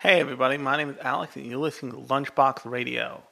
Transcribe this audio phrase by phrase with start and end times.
[0.00, 3.22] Hey, everybody, my name is Alex, and you're listening to Lunchbox Radio.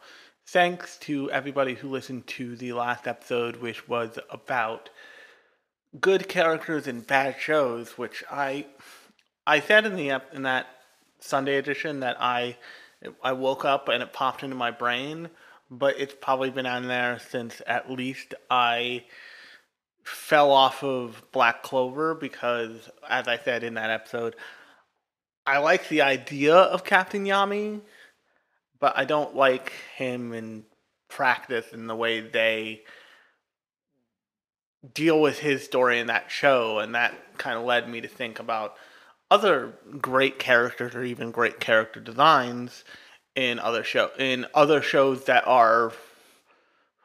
[0.49, 4.91] Thanks to everybody who listened to the last episode, which was about
[5.99, 8.67] good characters in bad shows, which I
[9.47, 10.67] I said in the in that
[11.21, 12.59] Sunday edition that I
[13.25, 15.31] I woke up and it popped into my brain,
[15.71, 19.07] but it's probably been on there since at least I
[20.05, 24.37] fell off of Black Clover because, as I said in that episode,
[25.49, 27.81] I like the idea of Captain Yami,
[28.79, 30.65] but I don't like him in
[31.09, 32.83] practice in the way they
[34.93, 38.39] deal with his story in that show, and that kind of led me to think
[38.39, 38.75] about
[39.31, 42.85] other great characters or even great character designs
[43.35, 45.93] in other show in other shows that are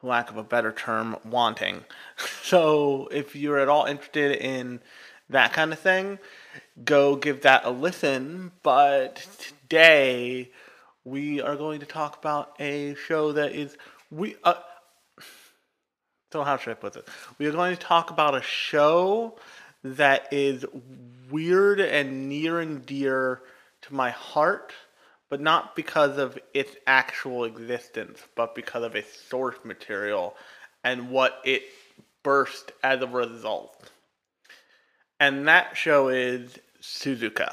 [0.00, 1.82] for lack of a better term wanting.
[2.42, 4.80] So if you're at all interested in
[5.30, 6.18] that kind of thing
[6.82, 10.50] go give that a listen but today
[11.04, 13.76] we are going to talk about a show that is
[14.10, 14.54] we uh,
[16.34, 17.04] so how should I put this?
[17.38, 19.36] We are going to talk about a show
[19.84, 20.66] that is
[21.30, 23.40] weird and near and dear
[23.82, 24.72] to my heart,
[25.30, 30.34] but not because of its actual existence, but because of its source material
[30.82, 31.62] and what it
[32.24, 33.88] burst as a result.
[35.20, 37.48] And that show is Suzuka.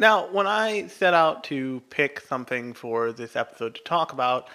[0.00, 4.48] Now, when I set out to pick something for this episode to talk about,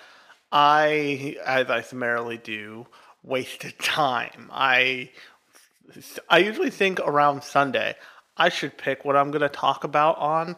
[0.51, 2.87] I, as I summarily do,
[3.21, 4.49] wasted time.
[4.51, 5.11] I,
[6.27, 7.95] I usually think around Sunday,
[8.35, 10.55] I should pick what I'm going to talk about on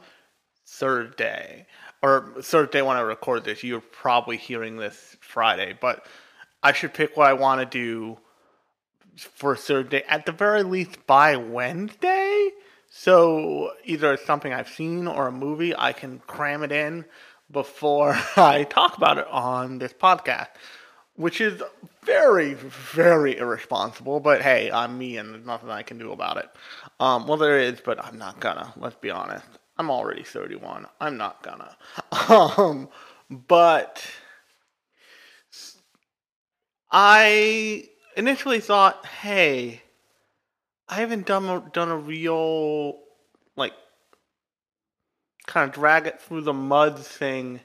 [0.66, 1.68] Thursday.
[2.02, 3.66] Or Thursday when I record this.
[3.66, 6.06] You're probably hearing this Friday, but
[6.64, 8.20] I should pick what I want to do
[9.18, 12.52] for Thursday at the very least by Wednesday.
[13.00, 17.06] So either it's something I've seen or a movie, I can cram it in
[17.52, 20.48] before I talk about it on this podcast,
[21.14, 21.62] which is
[22.04, 24.20] very, very irresponsible.
[24.20, 26.50] But hey, I'm me, and there's nothing I can do about it.
[27.00, 28.74] Um, well, there is, but I'm not gonna.
[28.76, 29.46] Let's be honest.
[29.78, 30.88] I'm already 31.
[31.00, 31.78] I'm not gonna.
[32.58, 32.90] Um,
[33.30, 34.04] but
[36.92, 39.84] I initially thought, hey,
[40.90, 43.00] I haven't done a, done a real
[43.56, 43.74] like
[45.46, 47.62] kind of drag it through the mud thing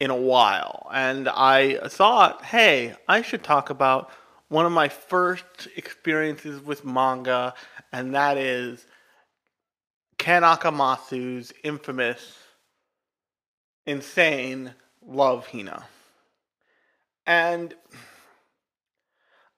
[0.00, 4.10] in a while, and I thought, hey, I should talk about
[4.48, 7.54] one of my first experiences with manga,
[7.92, 8.84] and that is
[10.18, 12.38] Ken Akamatsu's infamous,
[13.86, 14.74] insane
[15.04, 15.84] Love Hina.
[17.26, 17.74] And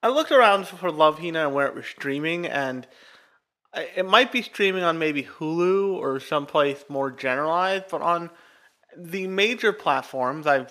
[0.05, 2.87] I looked around for Love Hina and where it was streaming, and
[3.75, 8.29] it might be streaming on maybe Hulu or someplace more generalized, but on
[8.95, 10.67] the major platforms, I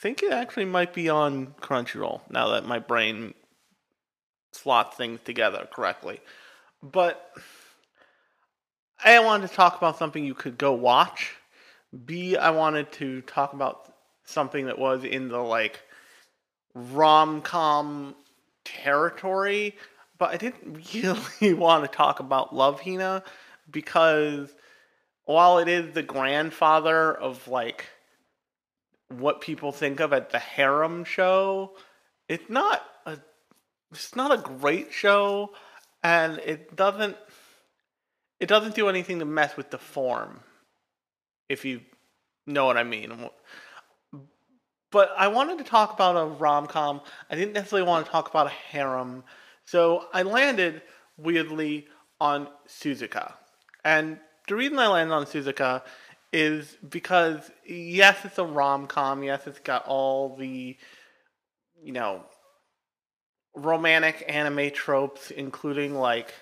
[0.00, 3.34] think it actually might be on Crunchyroll now that my brain
[4.52, 6.20] slots things together correctly.
[6.80, 7.28] But
[9.04, 11.34] A, I wanted to talk about something you could go watch.
[12.04, 13.92] B, I wanted to talk about
[14.26, 15.80] something that was in the like
[16.72, 18.14] rom com
[18.66, 19.76] territory,
[20.18, 23.22] but I didn't really want to talk about Love Hina
[23.70, 24.54] because
[25.24, 27.86] while it is the grandfather of like
[29.08, 31.76] what people think of at the harem show,
[32.28, 33.18] it's not a
[33.92, 35.50] it's not a great show
[36.02, 37.16] and it doesn't
[38.40, 40.40] it doesn't do anything to mess with the form
[41.48, 41.80] if you
[42.46, 43.28] know what I mean.
[44.90, 47.00] But I wanted to talk about a rom com.
[47.30, 49.24] I didn't necessarily want to talk about a harem.
[49.64, 50.82] So I landed
[51.16, 51.86] weirdly
[52.20, 53.34] on Suzuka.
[53.84, 54.18] And
[54.48, 55.82] the reason I landed on Suzuka
[56.32, 59.22] is because yes, it's a rom com.
[59.22, 60.76] Yes, it's got all the
[61.82, 62.22] you know
[63.54, 66.32] romantic anime tropes, including like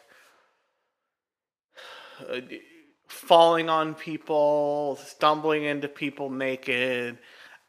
[2.29, 2.41] uh,
[3.09, 7.19] falling on people, stumbling into people naked,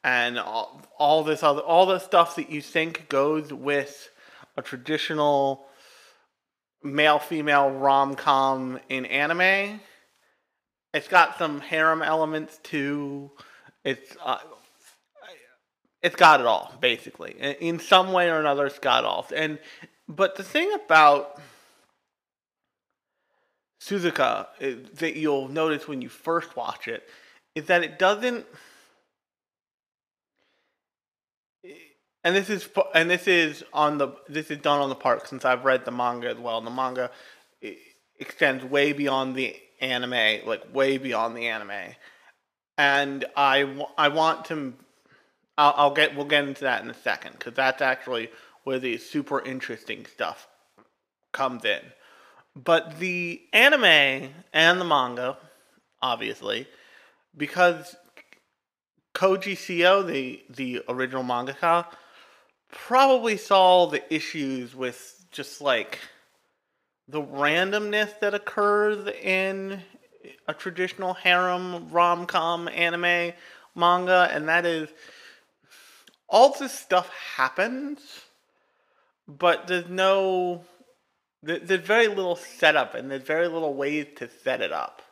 [0.06, 4.10] and all, all this other all the stuff that you think goes with
[4.56, 5.66] a traditional
[6.84, 9.82] male female rom com in anime.
[10.94, 13.32] It's got some harem elements too.
[13.84, 14.38] It's uh,
[16.04, 18.68] it's got it all basically in some way or another.
[18.68, 19.26] It's got it all.
[19.36, 19.58] And
[20.08, 21.42] but the thing about
[23.82, 24.48] Suzuka
[24.98, 27.10] that you'll notice when you first watch it
[27.56, 28.46] is that it doesn't.
[32.26, 35.46] And this is and this is on the this is done on the part since
[35.46, 36.58] I've read the manga as well.
[36.58, 37.12] And the manga
[38.20, 41.94] extends way beyond the anime, like way beyond the anime.
[42.80, 44.74] And I I want to
[45.56, 48.32] I'll, I'll get we'll get into that in a second because that's actually
[48.64, 50.48] where the super interesting stuff
[51.32, 51.82] comes in.
[52.56, 55.38] But the anime and the manga,
[56.02, 56.66] obviously,
[57.38, 57.96] because
[59.14, 61.86] Koji Seo, the the original mangaka,
[62.76, 66.00] probably saw the issues with just like
[67.08, 69.82] the randomness that occurs in
[70.48, 73.34] a traditional harem rom com anime
[73.74, 74.90] manga, and that is
[76.28, 78.00] all this stuff happens,
[79.28, 80.64] but there's no
[81.42, 85.04] there's very little setup and there's very little ways to set it up.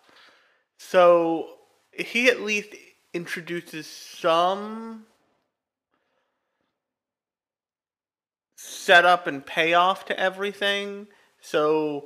[0.77, 1.48] So
[1.92, 2.69] he at least
[3.13, 5.06] introduces some
[8.84, 11.08] setup and payoff to everything.
[11.42, 12.06] So,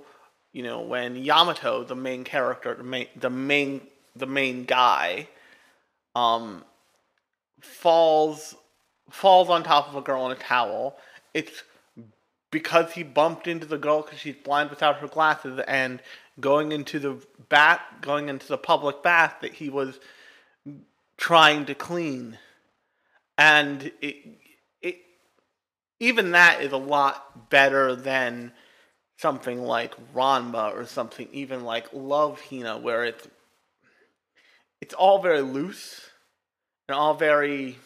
[0.54, 3.82] you know, when Yamato, the main character, the main the main
[4.16, 5.28] the main guy,
[6.16, 6.64] um
[7.62, 8.56] falls
[9.10, 10.98] falls on top of a girl in a towel,
[11.34, 11.64] it's
[12.52, 16.02] because he bumped into the girl because she's blind without her glasses and
[16.40, 17.18] going into the
[17.50, 20.00] bath going into the public bath that he was
[21.18, 22.38] trying to clean
[23.38, 24.38] and it, it
[26.00, 28.52] even that is a lot better than
[29.18, 33.28] something like Ranma or something even like Love Hina where it's
[34.80, 36.02] it's all very loose
[36.88, 37.78] and all very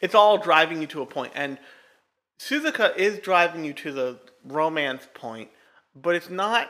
[0.00, 1.32] it's all driving you to a point.
[1.34, 1.58] And
[2.38, 5.50] Suzuka is driving you to the romance point
[5.94, 6.68] but it's not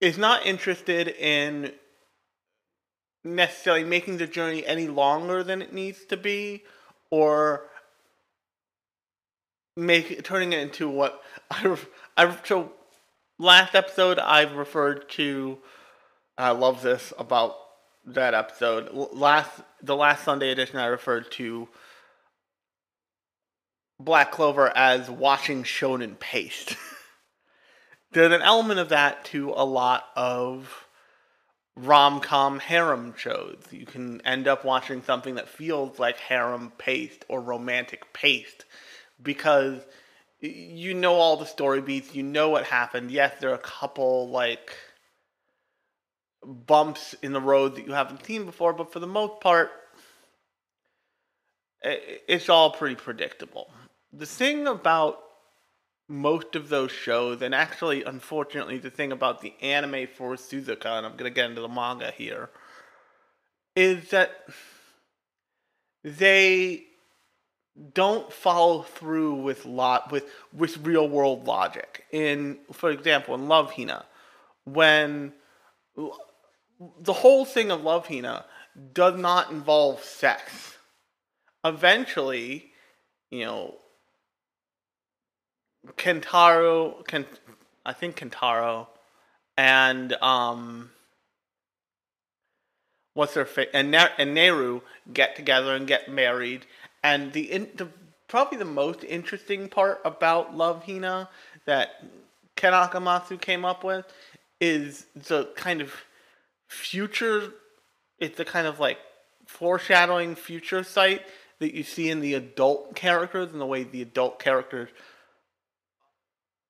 [0.00, 1.72] is not interested in
[3.24, 6.62] necessarily making the journey any longer than it needs to be
[7.10, 7.66] or
[9.76, 11.76] make turning it into what I
[12.16, 12.72] I so
[13.38, 15.58] last episode I've referred to
[16.36, 17.56] I love this about
[18.06, 21.68] that episode last the last Sunday edition I referred to
[23.98, 26.76] Black Clover as watching shonen paste.
[28.12, 30.83] There's an element of that to a lot of
[31.76, 33.62] rom com harem shows.
[33.70, 38.64] You can end up watching something that feels like harem paste or romantic paste
[39.22, 39.80] because
[40.40, 43.10] you know all the story beats, you know what happened.
[43.10, 44.76] Yes, there are a couple like
[46.44, 49.70] bumps in the road that you haven't seen before, but for the most part,
[51.82, 53.70] it's all pretty predictable.
[54.12, 55.23] The thing about
[56.08, 61.06] most of those shows, and actually, unfortunately, the thing about the anime for Suzuka, and
[61.06, 62.50] I'm going to get into the manga here,
[63.74, 64.46] is that
[66.02, 66.84] they
[67.92, 72.04] don't follow through with lot with with real world logic.
[72.12, 74.04] In, for example, in Love Hina,
[74.64, 75.32] when
[77.00, 78.44] the whole thing of Love Hina
[78.92, 80.76] does not involve sex.
[81.64, 82.72] Eventually,
[83.30, 83.76] you know,
[85.96, 87.26] Kentaro, Kent,
[87.84, 88.86] I think Kentaro,
[89.56, 90.90] and um,
[93.14, 94.80] what's their face, and, and Naru
[95.12, 96.66] get together and get married,
[97.02, 97.88] and the in, the
[98.28, 101.28] probably the most interesting part about Love Hina
[101.66, 102.02] that
[102.56, 104.06] Ken Akamatsu came up with
[104.60, 105.92] is the kind of
[106.68, 107.52] future.
[108.18, 108.98] It's the kind of like
[109.46, 111.22] foreshadowing future sight
[111.58, 114.88] that you see in the adult characters and the way the adult characters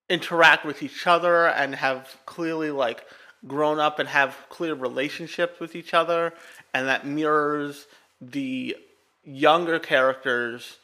[0.09, 3.05] interact with each other and have clearly like
[3.47, 6.33] grown up and have clear relationships with each other
[6.73, 7.87] and that mirrors
[8.21, 8.77] the
[9.25, 10.79] younger characters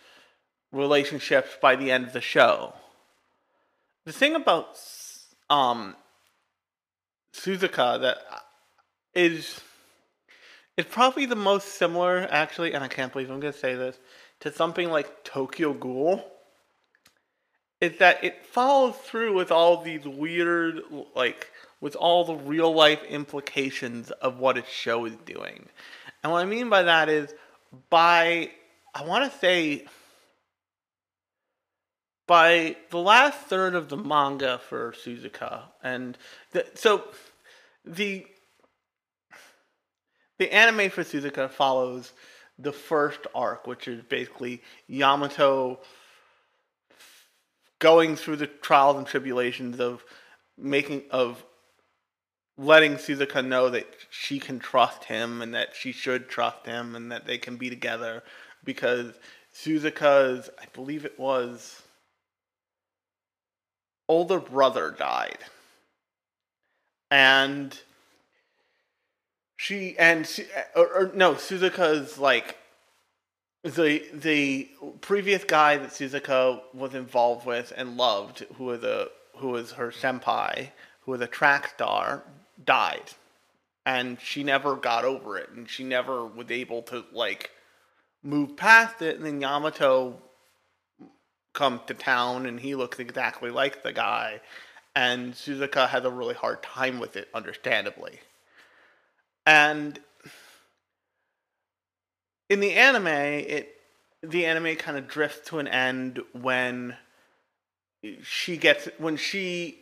[0.73, 2.73] relationships by the end of the show.
[4.05, 4.79] The thing about
[5.49, 5.97] um
[7.35, 8.19] suzuka that
[9.15, 9.61] is
[10.77, 13.99] it's probably the most similar actually and i can't believe i'm going to say this
[14.41, 16.25] to something like tokyo ghoul
[17.81, 20.83] is that it follows through with all these weird
[21.15, 25.67] like with all the real life implications of what its show is doing.
[26.23, 27.35] And what i mean by that is
[27.89, 28.51] by
[28.95, 29.87] i want to say
[32.27, 36.19] by the last third of the manga for suzuka and
[36.53, 37.05] the, so
[37.85, 38.27] the
[40.39, 42.13] the anime for suzuka follows
[42.59, 45.81] the first arc which is basically yamato
[47.81, 50.05] going through the trials and tribulations of
[50.57, 51.45] making of
[52.57, 57.11] letting Suzuka know that she can trust him and that she should trust him and
[57.11, 58.23] that they can be together
[58.63, 59.15] because
[59.53, 61.83] Suzuka's I believe it was
[64.09, 65.39] older brother died.
[67.11, 67.77] And
[69.57, 70.47] she and Su-
[70.77, 72.59] or, or no Suzuka's like
[73.63, 74.69] the the
[75.01, 79.91] previous guy that Suzuka was involved with and loved, who was a who was her
[79.91, 80.71] senpai,
[81.03, 82.25] who was a track star,
[82.65, 83.11] died,
[83.85, 87.51] and she never got over it, and she never was able to like
[88.23, 89.17] move past it.
[89.17, 90.21] And then Yamato
[91.53, 94.41] comes to town, and he looks exactly like the guy,
[94.97, 98.21] and Suzuka has a really hard time with it, understandably,
[99.45, 100.01] and
[102.51, 103.77] in the anime, it
[104.23, 106.97] the anime kind of drifts to an end when
[108.23, 109.79] she gets when she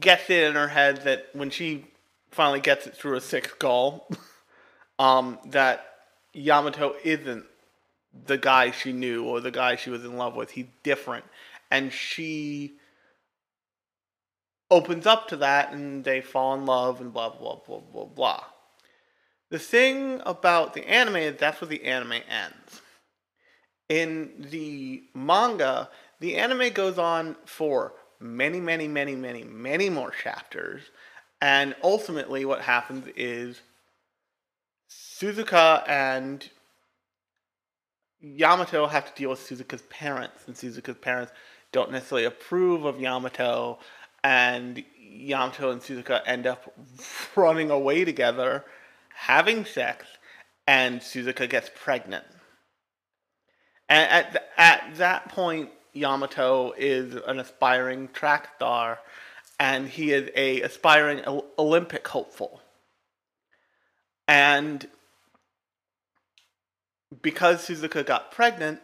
[0.00, 1.84] gets it in her head that when she
[2.30, 4.08] finally gets it through a sixth skull,
[4.98, 5.84] um, that
[6.32, 7.44] Yamato isn't
[8.26, 10.52] the guy she knew or the guy she was in love with.
[10.52, 11.24] He's different,
[11.70, 12.74] and she
[14.70, 18.44] opens up to that, and they fall in love, and blah blah blah blah blah.
[19.50, 22.82] The thing about the anime is that's where the anime ends.
[23.88, 25.88] In the manga,
[26.20, 30.82] the anime goes on for many, many, many, many, many more chapters.
[31.40, 33.60] And ultimately, what happens is
[34.90, 36.46] Suzuka and
[38.20, 41.32] Yamato have to deal with Suzuka's parents, and Suzuka's parents
[41.72, 43.78] don't necessarily approve of Yamato,
[44.24, 46.72] and Yamato and Suzuka end up
[47.36, 48.64] running away together
[49.18, 50.06] having sex,
[50.68, 52.24] and Suzuka gets pregnant.
[53.88, 59.00] And at, th- at that point, Yamato is an aspiring track star,
[59.58, 62.60] and he is a aspiring Ol- Olympic hopeful.
[64.28, 64.86] And
[67.22, 68.80] because Suzuka got pregnant,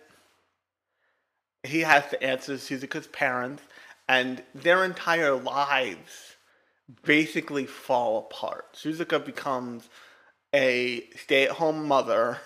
[1.63, 3.63] he has to answer Suzuka's parents,
[4.09, 6.35] and their entire lives
[7.05, 8.75] basically fall apart.
[8.75, 9.89] Suzuka becomes
[10.55, 12.39] a stay at home mother.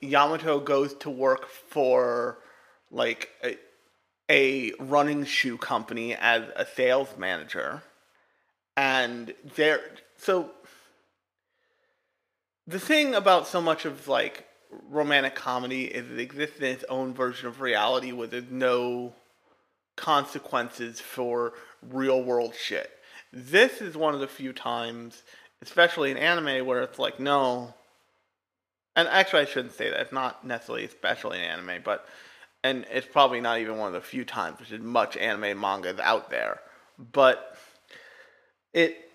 [0.00, 2.38] Yamato goes to work for
[2.90, 3.56] like a,
[4.30, 7.82] a running shoe company as a sales manager.
[8.76, 9.80] And there,
[10.16, 10.50] so
[12.66, 14.46] the thing about so much of like
[14.88, 19.12] romantic comedy is it exists in its own version of reality where there's no
[19.96, 21.52] consequences for
[21.82, 22.90] real world shit.
[23.30, 25.22] This is one of the few times
[25.62, 27.72] especially in anime where it's like no
[28.94, 30.00] and actually i shouldn't say that.
[30.00, 32.06] It's not necessarily especially in anime but
[32.64, 36.30] and it's probably not even one of the few times there's much anime manga out
[36.30, 36.60] there.
[37.12, 37.56] But
[38.72, 39.10] it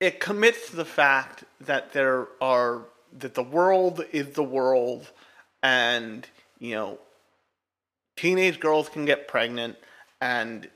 [0.00, 2.82] it commits to the fact that there are
[3.18, 5.10] that the world is the world
[5.62, 6.26] and
[6.58, 6.98] you know
[8.16, 9.76] teenage girls can get pregnant
[10.20, 10.68] and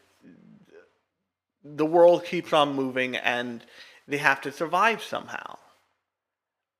[1.62, 3.62] the world keeps on moving and
[4.08, 5.58] they have to survive somehow.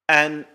[0.09, 0.47] And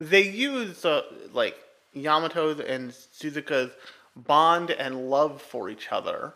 [0.00, 1.56] they use uh, like
[1.94, 3.70] Yamato's and Suzuka's
[4.16, 6.34] bond and love for each other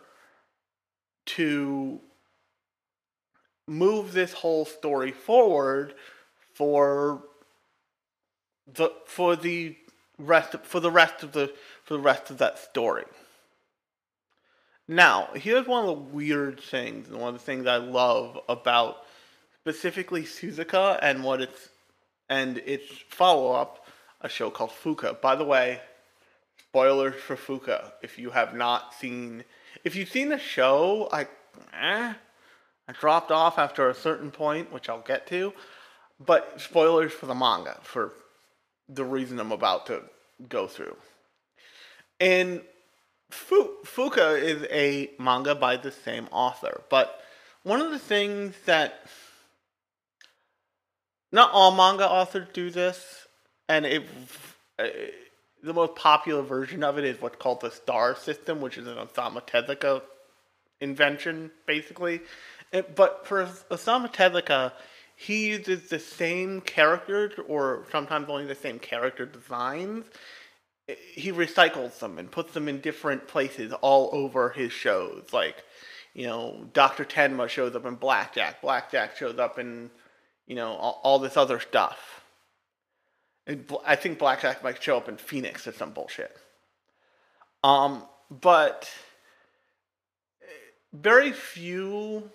[1.25, 1.99] to
[3.67, 5.93] move this whole story forward
[6.53, 7.23] for
[8.73, 9.75] the for the
[10.17, 11.53] rest for the rest of the
[11.83, 13.05] for the rest of that story.
[14.91, 18.97] Now, here's one of the weird things, and one of the things I love about
[19.61, 21.69] specifically Suzuka and what it's
[22.27, 23.87] and its follow up,
[24.19, 25.21] a show called Fuka.
[25.21, 25.79] By the way,
[26.67, 27.93] spoilers for Fuka.
[28.01, 29.45] If you have not seen,
[29.85, 31.21] if you've seen the show, I,
[31.71, 32.13] eh,
[32.89, 35.53] I dropped off after a certain point, which I'll get to.
[36.19, 38.11] But spoilers for the manga for
[38.89, 40.01] the reason I'm about to
[40.49, 40.97] go through.
[42.19, 42.61] And
[43.31, 47.21] Fuka is a manga by the same author, but
[47.63, 49.05] one of the things that
[51.31, 53.27] not all manga authors do this,
[53.69, 54.03] and it,
[54.79, 54.87] uh,
[55.63, 58.97] the most popular version of it is what's called the star system, which is an
[58.97, 60.01] Osamu Tezuka
[60.79, 62.21] invention, basically.
[62.71, 64.73] It- but for Osamu Tezuka,
[65.15, 70.05] he uses the same characters, or sometimes only the same character designs.
[71.13, 75.25] He recycles them and puts them in different places all over his shows.
[75.31, 75.63] Like,
[76.13, 77.05] you know, Dr.
[77.05, 78.61] Tenma shows up in Blackjack.
[78.61, 79.89] Blackjack shows up in,
[80.47, 82.21] you know, all, all this other stuff.
[83.47, 86.35] And I think Blackjack might show up in Phoenix or some bullshit.
[87.63, 88.89] Um, but
[90.93, 92.29] very few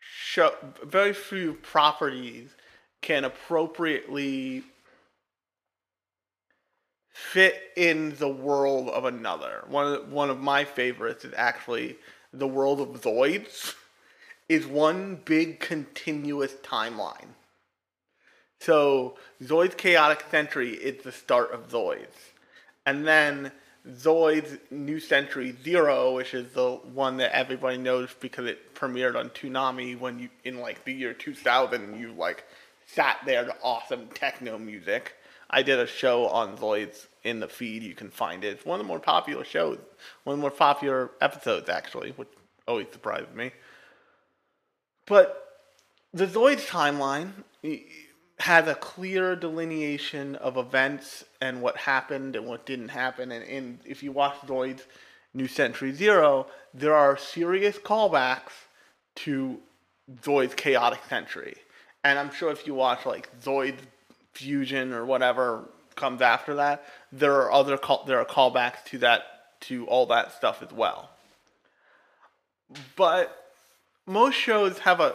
[0.00, 2.54] show, very few properties
[3.00, 4.62] can appropriately
[7.14, 9.62] fit in the world of another.
[9.68, 11.96] One of one of my favorites is actually
[12.32, 13.74] the world of Zoids.
[14.46, 17.28] Is one big continuous timeline.
[18.60, 22.32] So Zoid's Chaotic Century is the start of Zoids.
[22.84, 23.52] And then
[23.88, 29.30] Zoid's New Century Zero, which is the one that everybody knows because it premiered on
[29.30, 32.44] Toonami when you in like the year 2000 you like
[32.86, 35.14] sat there to awesome techno music.
[35.54, 37.84] I did a show on Zoids in the feed.
[37.84, 38.48] You can find it.
[38.54, 39.78] It's one of the more popular shows,
[40.24, 42.28] one of the more popular episodes actually, which
[42.66, 43.52] always surprised me.
[45.06, 45.60] But
[46.12, 47.30] the Zoids timeline
[48.40, 53.30] has a clear delineation of events and what happened and what didn't happen.
[53.30, 54.80] And, and if you watch Zoids
[55.34, 58.66] New Century Zero, there are serious callbacks
[59.16, 59.60] to
[60.20, 61.54] Zoid's Chaotic Century.
[62.02, 63.86] And I'm sure if you watch like Zoid's
[64.34, 65.64] Fusion or whatever
[65.96, 69.22] comes after that, there are other call, there are callbacks to that
[69.60, 71.10] to all that stuff as well.
[72.96, 73.44] But
[74.06, 75.14] most shows have a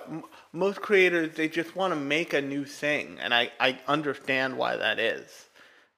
[0.52, 4.76] most creators they just want to make a new thing and i i understand why
[4.76, 5.46] that is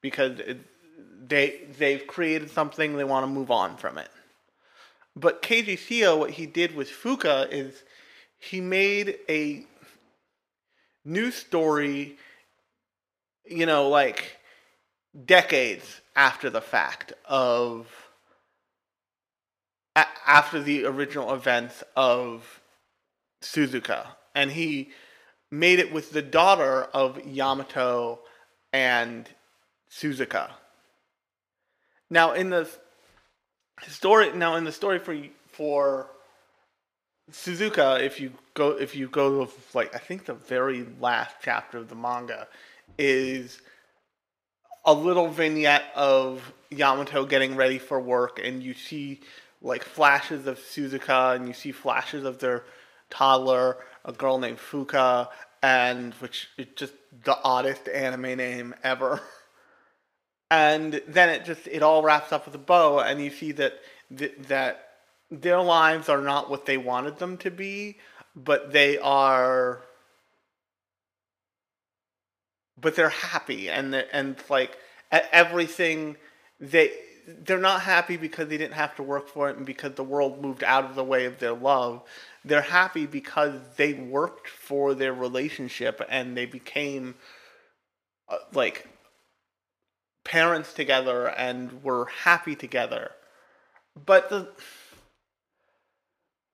[0.02, 0.60] because it,
[1.26, 4.10] they they've created something they want to move on from it
[5.16, 7.84] but Seo, what he did with fuka is
[8.40, 9.66] he made a
[11.06, 12.18] new story
[13.52, 14.38] you know like
[15.26, 17.88] decades after the fact of
[19.96, 22.62] a- after the original events of
[23.42, 24.92] Suzuka, and he
[25.50, 28.20] made it with the daughter of Yamato
[28.72, 29.30] and
[29.90, 30.52] Suzuka.
[32.10, 32.70] Now in the
[33.88, 35.18] story, now in the story for
[35.52, 36.08] for
[37.32, 41.80] Suzuka, if you go if you go to like I think the very last chapter
[41.80, 42.48] of the manga
[42.98, 43.62] is
[44.86, 49.22] a little vignette of Yamato getting ready for work, and you see
[49.62, 52.64] like flashes of Suzuka, and you see flashes of their
[53.10, 55.28] toddler, a girl named Fuka,
[55.62, 59.22] and which is just the oddest anime name ever.
[60.50, 63.80] And then it just it all wraps up with a bow, and you see that
[64.16, 64.90] th- that
[65.30, 67.98] their lives are not what they wanted them to be,
[68.36, 69.82] but they are
[72.82, 74.78] but they're happy and they're, and like
[75.12, 76.18] everything
[76.60, 76.92] they
[77.28, 80.42] they're not happy because they didn't have to work for it and because the world
[80.42, 82.02] moved out of the way of their love.
[82.44, 87.16] They're happy because they worked for their relationship and they became
[88.28, 88.88] uh, like
[90.24, 93.12] parents together and were happy together.
[94.06, 94.50] But the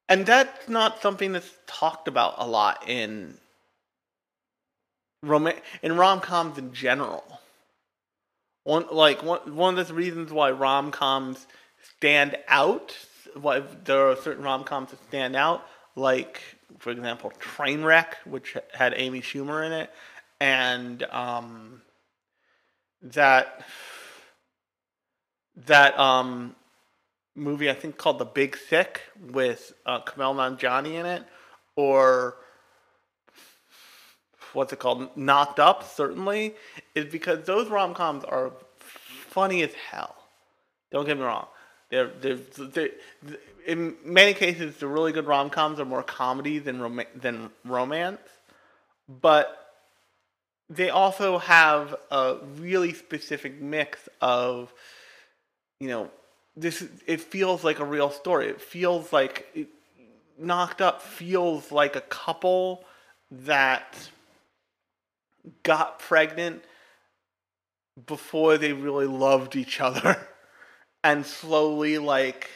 [0.10, 3.38] and that's not something that's talked about a lot in
[5.24, 5.52] rom-
[5.82, 7.24] in rom-coms in general.
[8.64, 11.48] One like one one of the reasons why rom-coms
[11.98, 12.96] stand out,
[13.34, 16.42] why there are certain rom-coms that stand out, like
[16.80, 19.90] for example Trainwreck, which had Amy Schumer in it,
[20.42, 21.82] and um,
[23.02, 23.62] that
[25.66, 26.56] that um,
[27.36, 29.02] movie I think called The Big Sick
[29.32, 31.24] with uh, Kamel Nanjiani in it,
[31.76, 32.36] or
[34.58, 36.56] what's it called, Knocked Up, certainly,
[36.96, 40.16] is because those rom coms are funny as hell.
[40.92, 41.46] Don't get me wrong.
[41.92, 42.90] They're, they're, they're,
[43.68, 48.20] in many cases, the really good rom coms are more comedy than rom- than romance,
[49.08, 49.74] but
[50.70, 54.74] they also have a really specific mix of,
[55.80, 56.10] you know,
[56.56, 56.84] this.
[57.06, 58.48] It feels like a real story.
[58.48, 59.68] It feels like it,
[60.40, 62.84] knocked up feels like a couple
[63.30, 64.10] that
[65.64, 66.64] got pregnant
[68.06, 70.28] before they really loved each other
[71.04, 72.50] and slowly like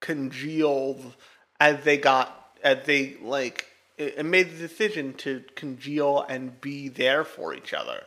[0.00, 1.14] congealed
[1.58, 3.66] as they got as they like
[3.98, 8.02] it made the decision to congeal and be there for each other.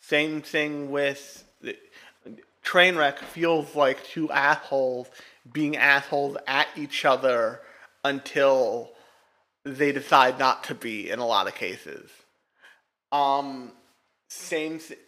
[0.00, 1.44] Same thing with
[2.64, 5.08] trainwreck feels like two assholes
[5.52, 7.60] being assholes at each other
[8.04, 8.90] until
[9.64, 12.10] they decide not to be in a lot of cases
[13.12, 13.72] um
[14.28, 14.98] same th-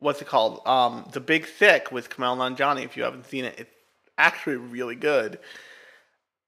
[0.00, 0.60] what's it called?
[0.66, 2.84] Um, The Big Sick with Kamal Nanjiani.
[2.84, 3.74] If you haven't seen it, it's
[4.16, 5.38] actually really good.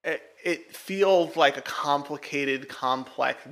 [0.04, 3.42] It, it feels like a complicated, complex,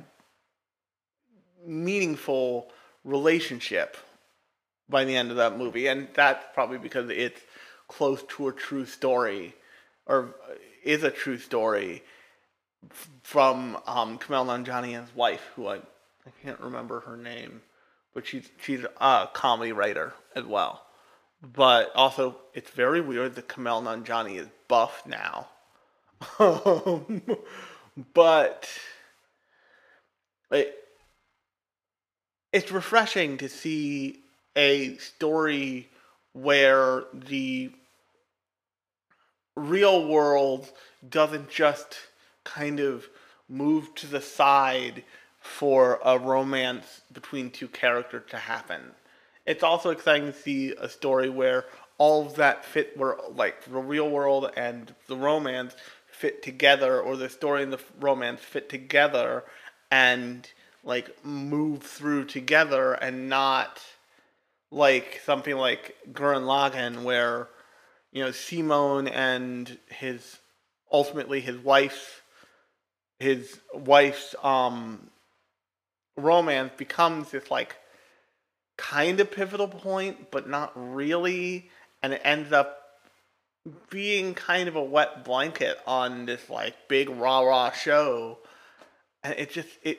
[1.66, 2.70] meaningful
[3.04, 3.96] relationship
[4.88, 7.40] by the end of that movie, and that's probably because it's
[7.88, 9.54] close to a true story,
[10.06, 10.34] or
[10.82, 12.02] is a true story
[13.22, 15.80] from um, Kamal Nanjiani and his wife, who I
[16.28, 17.62] I can't remember her name
[18.18, 20.84] but she's she's a comedy writer as well.
[21.40, 25.46] But also, it's very weird that Kamal Nanjiani is buff now.
[28.12, 28.68] but
[30.50, 30.74] it,
[32.52, 34.18] it's refreshing to see
[34.56, 35.88] a story
[36.32, 37.70] where the
[39.54, 40.68] real world
[41.08, 41.98] doesn't just
[42.42, 43.06] kind of
[43.48, 45.04] move to the side
[45.48, 48.92] for a romance between two characters to happen.
[49.46, 51.64] It's also exciting to see a story where
[51.96, 55.74] all of that fit where like the real world and the romance
[56.06, 59.44] fit together or the story and the romance fit together
[59.90, 60.48] and
[60.84, 63.82] like move through together and not
[64.70, 67.48] like something like Gurren Lagann where
[68.12, 70.38] you know Simon and his
[70.92, 72.20] ultimately his wife's
[73.18, 75.10] his wife's um
[76.18, 77.76] romance becomes this like
[78.76, 81.70] kind of pivotal point, but not really,
[82.02, 82.78] and it ends up
[83.90, 88.38] being kind of a wet blanket on this like big rah rah show,
[89.22, 89.98] and it just it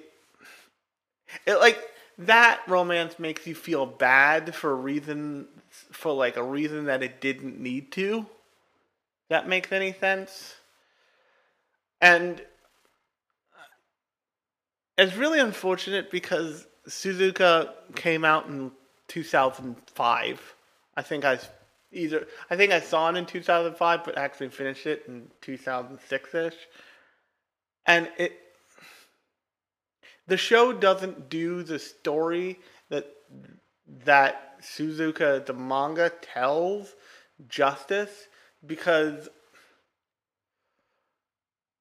[1.45, 1.79] it like
[2.17, 7.21] that romance makes you feel bad for a reason for like a reason that it
[7.21, 8.25] didn't need to.
[9.29, 10.55] That makes any sense?
[12.01, 12.41] And
[14.99, 18.71] it's really unfortunate because Suzuka came out in
[19.07, 20.55] 2005.
[20.97, 21.39] I think I
[21.91, 26.53] either I think I saw it in 2005, but actually finished it in 2006 ish.
[27.85, 28.33] And it
[30.27, 32.59] the show doesn't do the story
[32.89, 33.07] that
[34.05, 36.95] that Suzuka the manga tells
[37.47, 38.27] justice
[38.65, 39.29] because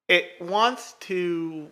[0.06, 1.70] it wants to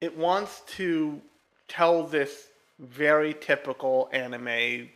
[0.00, 1.20] it wants to
[1.68, 4.88] tell this very typical anime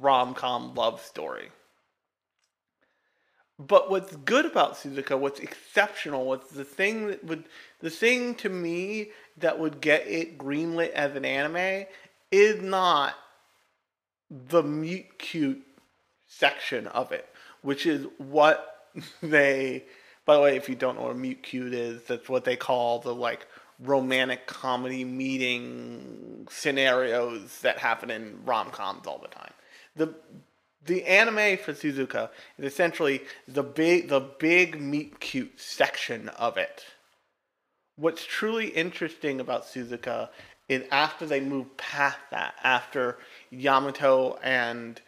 [0.00, 1.50] rom com love story.
[3.58, 7.44] But what's good about Suzuka, what's exceptional, what's the thing that would,
[7.80, 11.86] the thing to me that would get it greenlit as an anime
[12.30, 13.14] is not
[14.30, 15.62] the meet cute
[16.26, 17.26] section of it,
[17.62, 18.88] which is what
[19.22, 19.84] they,
[20.26, 22.98] by the way, if you don't know what meet cute is, that's what they call
[22.98, 23.46] the like
[23.80, 29.52] romantic comedy meeting scenarios that happen in rom coms all the time.
[29.96, 30.14] The
[30.84, 36.84] the anime for Suzuka is essentially the big the big meet cute section of it.
[37.96, 40.28] What's truly interesting about Suzuka
[40.68, 43.18] is after they move past that, after
[43.50, 45.00] Yamato and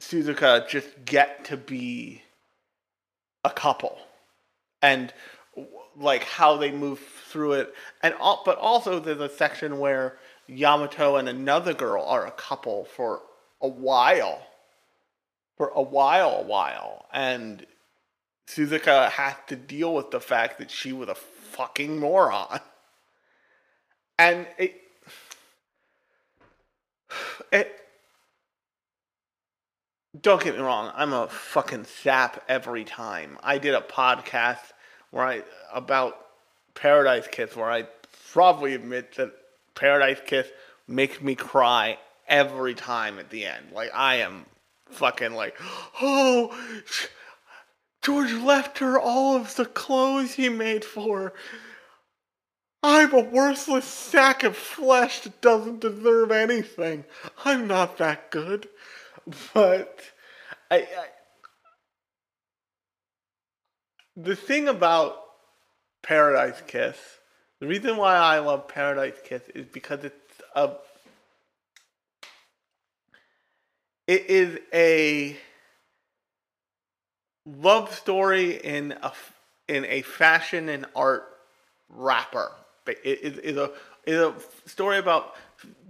[0.00, 2.22] Suzuka just get to be
[3.44, 3.98] a couple.
[4.82, 5.12] And
[6.00, 10.16] like how they move through it, and all, but also there's a section where
[10.48, 13.20] Yamato and another girl are a couple for
[13.60, 14.42] a while,
[15.56, 17.66] for a while, a while, and
[18.48, 22.60] Suzuka has to deal with the fact that she was a fucking moron,
[24.18, 24.80] and it,
[27.52, 27.76] it.
[30.20, 33.38] Don't get me wrong, I'm a fucking sap every time.
[33.44, 34.72] I did a podcast
[35.10, 35.42] where I
[35.72, 36.18] about
[36.74, 37.86] Paradise Kiss, where I
[38.32, 39.32] probably admit that
[39.74, 40.46] Paradise Kiss
[40.86, 43.72] makes me cry every time at the end.
[43.72, 44.46] Like I am
[44.90, 45.56] fucking like,
[46.00, 46.56] oh,
[48.02, 51.32] George left her all of the clothes he made for her.
[52.82, 57.04] I'm a worthless sack of flesh that doesn't deserve anything.
[57.44, 58.68] I'm not that good.
[59.52, 60.00] But
[60.70, 61.06] I, I
[64.16, 65.16] the thing about
[66.02, 66.96] Paradise Kiss,
[67.60, 70.72] the reason why I love Paradise Kiss is because it's a
[74.06, 75.36] it is a
[77.46, 79.12] love story in a
[79.68, 81.24] in a fashion and art
[81.88, 82.52] wrapper.
[82.86, 83.70] It is it, a
[84.06, 84.34] is a
[84.68, 85.34] story about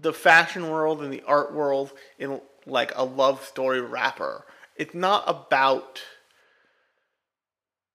[0.01, 4.45] the fashion world and the art world in like a love story wrapper.
[4.77, 6.03] It's not about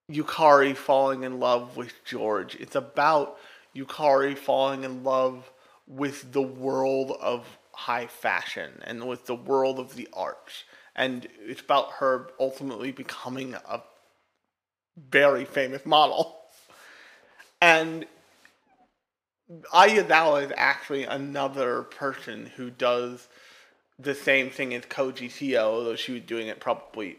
[0.10, 2.56] Yukari falling in love with George.
[2.56, 3.38] It's about
[3.76, 5.52] Yukari falling in love
[5.88, 10.64] with the world of high fashion and with the world of the arts.
[10.96, 13.82] And it's about her ultimately becoming a
[15.10, 16.38] very famous model.
[17.62, 18.06] And
[19.74, 23.28] Ai Yazawa is actually another person who does
[24.00, 27.18] the same thing as Koji Seo, although she was doing it probably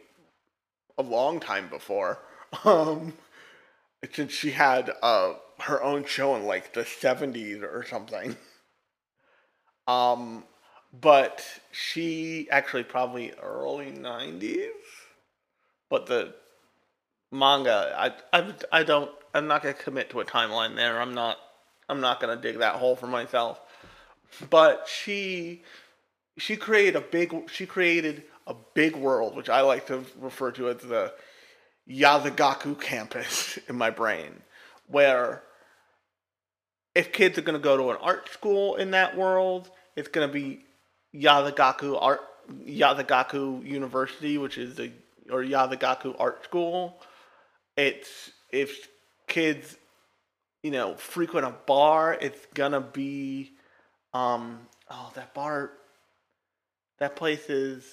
[0.98, 2.18] a long time before.
[2.64, 3.12] Um,
[4.12, 8.36] since she had uh, her own show in like the 70s or something.
[9.88, 10.44] Um,
[11.00, 14.68] but she actually probably early 90s.
[15.88, 16.34] But the
[17.30, 21.00] manga, I, I, I don't, I'm not gonna commit to a timeline there.
[21.00, 21.38] I'm not,
[21.88, 23.60] I'm not gonna dig that hole for myself.
[24.50, 25.62] But she,
[26.36, 30.68] she created a big, she created a big world, which I like to refer to
[30.70, 31.12] as the
[31.90, 34.42] Yazagaku campus in my brain,
[34.88, 35.42] where
[36.94, 40.26] if kids are going to go to an art school in that world, it's going
[40.26, 40.64] to be
[41.14, 42.20] Yazagaku Art
[42.64, 44.92] Yazagaku University, which is the
[45.30, 47.00] or Yazagaku Art School.
[47.76, 48.88] It's if
[49.26, 49.76] kids,
[50.62, 53.52] you know, frequent a bar, it's gonna be,
[54.14, 55.72] um, oh, that bar,
[56.98, 57.84] that place is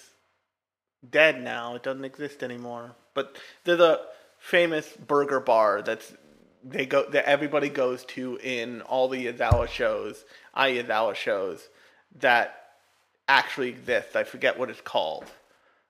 [1.10, 1.75] dead now.
[1.75, 2.95] It doesn't exist anymore.
[3.13, 4.02] But there's a
[4.39, 6.13] famous burger bar that's
[6.63, 10.23] they go that everybody goes to in all the Yazawa shows,
[10.54, 11.69] I Yazawa shows
[12.19, 12.63] that
[13.28, 14.15] actually exists.
[14.15, 15.26] I forget what it's called,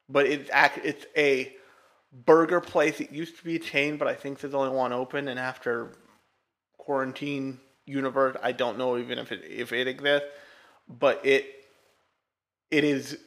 [0.10, 1.54] but it's act it's a
[2.26, 3.00] burger place.
[3.00, 5.28] It used to be a chain, but I think there's only one open.
[5.28, 5.92] And after
[6.78, 10.28] quarantine universe, I don't know even if it if it exists,
[10.88, 11.46] but it
[12.72, 13.18] it is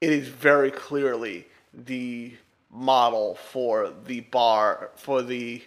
[0.00, 2.34] it is very clearly the
[2.72, 5.62] model for the bar for the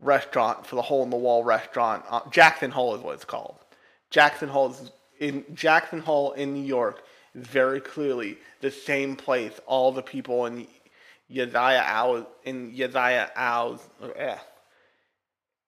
[0.00, 2.04] restaurant for the hole in the wall restaurant.
[2.10, 3.56] Uh, Jackson Hole is what it's called.
[4.10, 9.60] Jackson Hole is in Jackson Hole in New York is very clearly the same place
[9.66, 10.66] all the people in
[11.30, 13.80] Yaziya Ao in Yaziya Ao's
[14.16, 14.38] eh,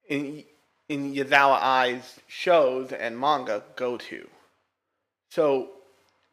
[0.08, 0.44] in
[0.88, 4.28] in Yazawa Ai's shows and manga go to.
[5.30, 5.70] So,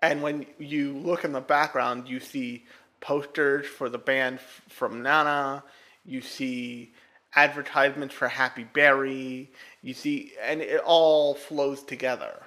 [0.01, 2.65] and when you look in the background, you see
[3.01, 5.63] posters for the band from Nana.
[6.05, 6.93] You see
[7.35, 9.51] advertisements for Happy Berry.
[9.81, 12.41] You see, and it all flows together.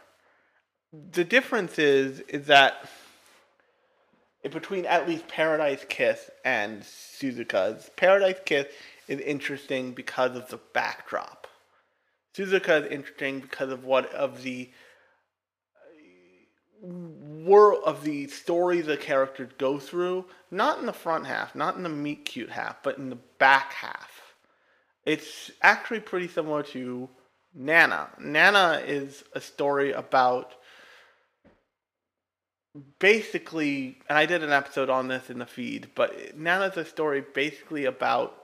[1.12, 2.88] The difference is is that
[4.50, 8.66] between at least Paradise Kiss and Suzuka's, Paradise Kiss
[9.08, 11.46] is interesting because of the backdrop.
[12.34, 14.70] Suzuka is interesting because of what of the
[16.82, 21.84] world of the story the characters go through, not in the front half, not in
[21.84, 24.34] the meet cute half, but in the back half.
[25.06, 27.08] It's actually pretty similar to
[27.54, 28.10] Nana.
[28.18, 30.54] Nana is a story about
[32.98, 37.24] basically, and I did an episode on this in the feed, but Nana's a story
[37.34, 38.34] basically about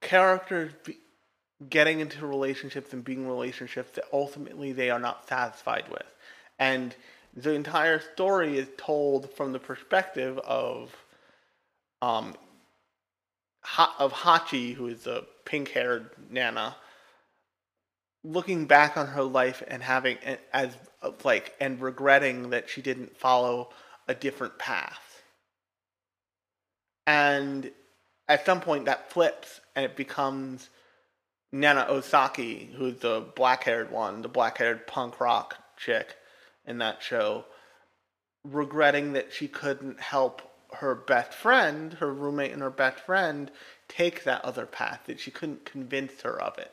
[0.00, 0.98] characters be,
[1.68, 6.06] getting into relationships and being in relationships that ultimately they are not satisfied with.
[6.58, 6.94] And
[7.34, 10.94] the entire story is told from the perspective of
[12.00, 12.34] um
[13.62, 16.76] ha- of Hachi, who is a pink-haired Nana,
[18.24, 20.18] looking back on her life and having
[20.52, 20.76] as
[21.24, 23.70] like and regretting that she didn't follow
[24.08, 25.22] a different path.
[27.06, 27.70] And
[28.28, 30.70] at some point that flips and it becomes
[31.52, 36.16] Nana Osaki, who's the black haired one, the black haired punk rock chick
[36.66, 37.44] in that show,
[38.42, 40.40] regretting that she couldn't help
[40.74, 43.50] her best friend, her roommate and her best friend,
[43.88, 46.72] take that other path that she couldn't convince her of it,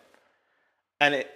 [1.01, 1.29] and it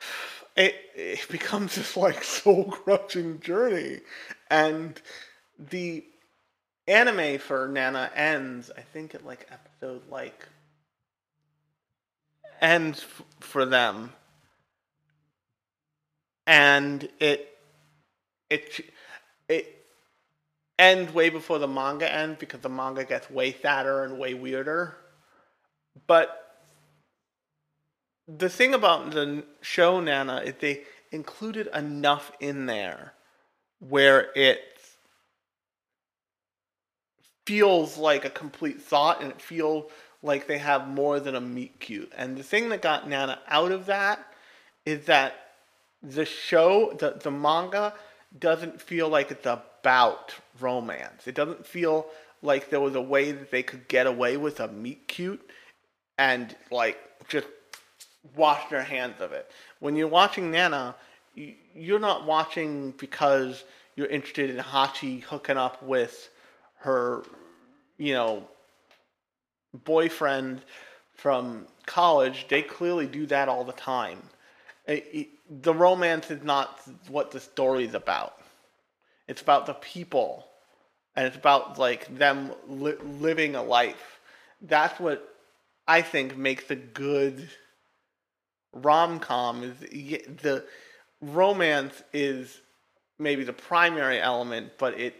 [0.56, 4.00] it it becomes this like soul crushing journey,
[4.48, 5.00] and
[5.58, 6.04] the
[6.86, 8.70] anime for Nana ends.
[8.76, 10.48] I think at like episode like
[12.60, 14.12] ends f- for them,
[16.46, 17.58] and it
[18.50, 18.80] it
[19.48, 19.86] it
[20.78, 24.96] ends way before the manga ends because the manga gets way sadder and way weirder.
[26.06, 26.40] But
[28.26, 33.12] the thing about the show Nana is they included enough in there
[33.78, 34.73] where it
[37.46, 39.90] feels like a complete thought and it feels
[40.22, 42.10] like they have more than a meet cute.
[42.16, 44.26] And the thing that got Nana out of that
[44.86, 45.34] is that
[46.02, 47.94] the show, the, the manga,
[48.38, 51.26] doesn't feel like it's about romance.
[51.26, 52.06] It doesn't feel
[52.42, 55.50] like there was a way that they could get away with a meet cute
[56.18, 57.46] and like just
[58.36, 59.50] wash their hands of it.
[59.80, 60.94] When you're watching Nana,
[61.34, 63.64] you, you're not watching because
[63.96, 66.30] you're interested in Hachi hooking up with
[66.84, 67.24] her,
[67.96, 68.46] you know,
[69.84, 70.62] boyfriend
[71.14, 72.46] from college.
[72.48, 74.22] They clearly do that all the time.
[74.86, 78.38] It- it- the romance is not what the story is about.
[79.26, 80.46] It's about the people,
[81.16, 84.20] and it's about like them li- living a life.
[84.60, 85.36] That's what
[85.88, 87.48] I think makes a good
[88.72, 89.62] rom com.
[89.62, 89.78] Is
[90.42, 90.66] the
[91.22, 92.60] romance is
[93.18, 95.14] maybe the primary element, but it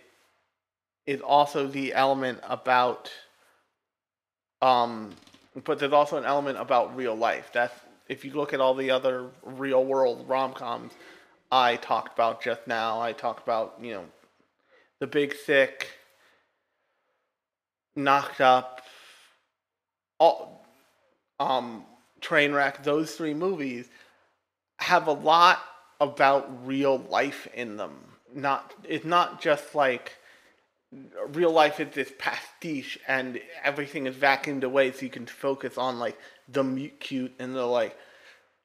[1.07, 3.11] is also the element about.
[4.63, 5.11] Um,
[5.65, 7.51] but there's also an element about real life.
[7.53, 7.75] That's
[8.09, 10.93] if you look at all the other real world rom coms
[11.55, 13.01] I talked about just now.
[13.01, 14.05] I talked about you know,
[14.99, 15.87] the Big Sick,
[17.95, 18.83] Knocked Up,
[20.19, 20.67] all,
[21.39, 21.85] um,
[22.21, 22.83] Trainwreck.
[22.83, 23.89] Those three movies
[24.81, 25.63] have a lot
[26.01, 27.99] about real life in them.
[28.35, 30.17] Not it's not just like
[31.29, 35.99] real life is this pastiche and everything is vacuumed away so you can focus on
[35.99, 37.97] like the meet cute and the like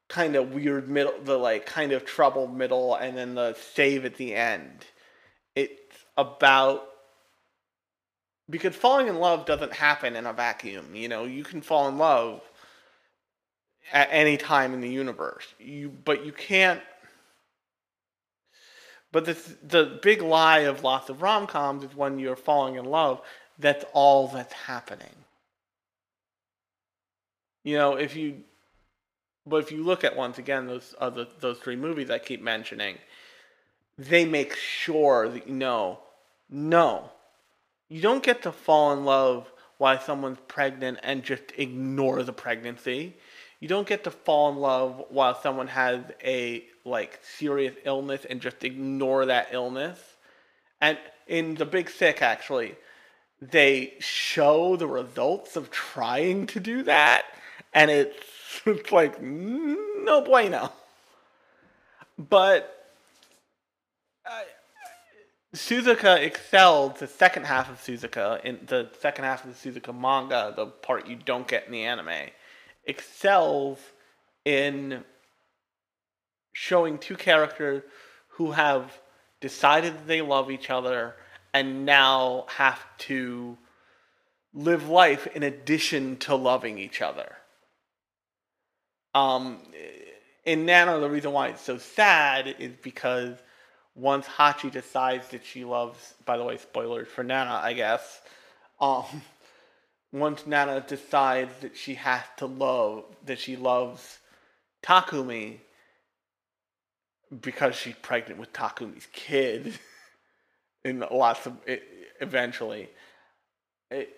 [0.08, 4.16] kind of weird middle the like kind of trouble middle and then the save at
[4.18, 4.86] the end.
[5.56, 6.84] It's about
[8.50, 11.26] because falling in love doesn't happen in a vacuum you know?
[11.26, 12.42] You can fall in love
[13.94, 15.46] at any time in the universe.
[15.60, 16.82] You but you can't
[19.12, 22.86] but the the big lie of lots of rom coms is when you're falling in
[22.86, 23.22] love,
[23.58, 25.16] that's all that's happening.
[27.64, 28.42] You know, if you,
[29.46, 32.98] but if you look at once again those other those three movies I keep mentioning,
[33.98, 36.00] they make sure that you know,
[36.50, 37.10] no,
[37.90, 43.16] you don't get to fall in love while someone's pregnant and just ignore the pregnancy.
[43.60, 48.42] You don't get to fall in love while someone has a like serious illness and
[48.42, 50.00] just ignore that illness.
[50.82, 50.98] And
[51.28, 52.76] in The Big Sick, actually,
[53.42, 57.26] they show the results of trying to do that,
[57.74, 58.18] and it's,
[58.66, 60.72] it's like no bueno.
[62.18, 62.92] But
[64.26, 64.42] uh,
[65.56, 70.54] Suzuka excelled the second half of Suzuka in the second half of the Suzuka manga,
[70.56, 72.30] the part you don't get in the anime,
[72.86, 73.80] excels
[74.44, 75.04] in
[76.60, 77.82] showing two characters
[78.32, 79.00] who have
[79.40, 81.16] decided that they love each other
[81.54, 83.58] and now have to
[84.54, 87.38] live life in addition to loving each other.
[89.16, 89.60] Um,
[90.44, 93.38] in Nana, the reason why it's so sad is because
[93.96, 98.20] once Hachi decides that she loves, by the way, spoilers for Nana, I guess.
[98.82, 99.06] Um,
[100.12, 104.20] once Nana decides that she has to love, that she loves
[104.84, 105.60] Takumi
[107.42, 109.78] because she's pregnant with Takumi's kid,
[110.86, 111.84] and lots of it,
[112.22, 112.90] eventually,
[113.92, 114.16] it,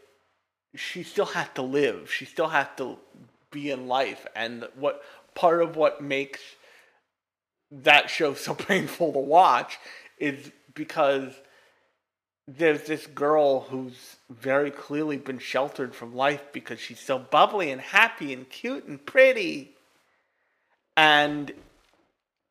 [0.76, 2.12] she still has to live.
[2.12, 2.98] She still has to
[3.52, 5.04] be in life, and what
[5.36, 6.42] part of what makes
[7.72, 9.80] that show so painful to watch
[10.18, 11.34] is because
[12.48, 17.80] there's this girl who's very clearly been sheltered from life because she's so bubbly and
[17.80, 19.72] happy and cute and pretty.
[20.98, 21.52] And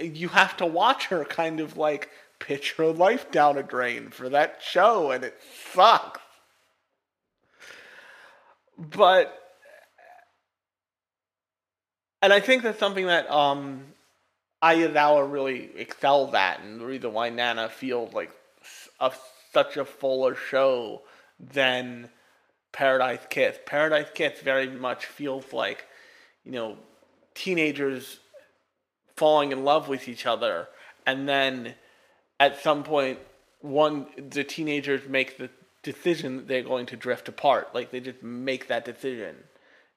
[0.01, 4.29] you have to watch her kind of like pitch her life down a drain for
[4.31, 5.39] that show, and it
[5.73, 6.21] sucks.
[8.79, 9.39] But,
[12.23, 13.85] and I think that's something that um,
[14.63, 18.31] Ai Yazawa really excels at, and the reason why Nana feels like
[19.01, 19.13] a
[19.53, 21.03] such a fuller show
[21.39, 22.09] than
[22.73, 23.59] Paradise Kiss.
[23.67, 25.87] Paradise Kiss very much feels like,
[26.45, 26.77] you know,
[27.35, 28.21] teenagers
[29.21, 30.67] falling in love with each other.
[31.07, 31.75] And then
[32.41, 33.19] at some point
[33.61, 35.51] one the teenagers make the
[35.83, 37.75] decision that they're going to drift apart.
[37.75, 39.37] Like they just make that decision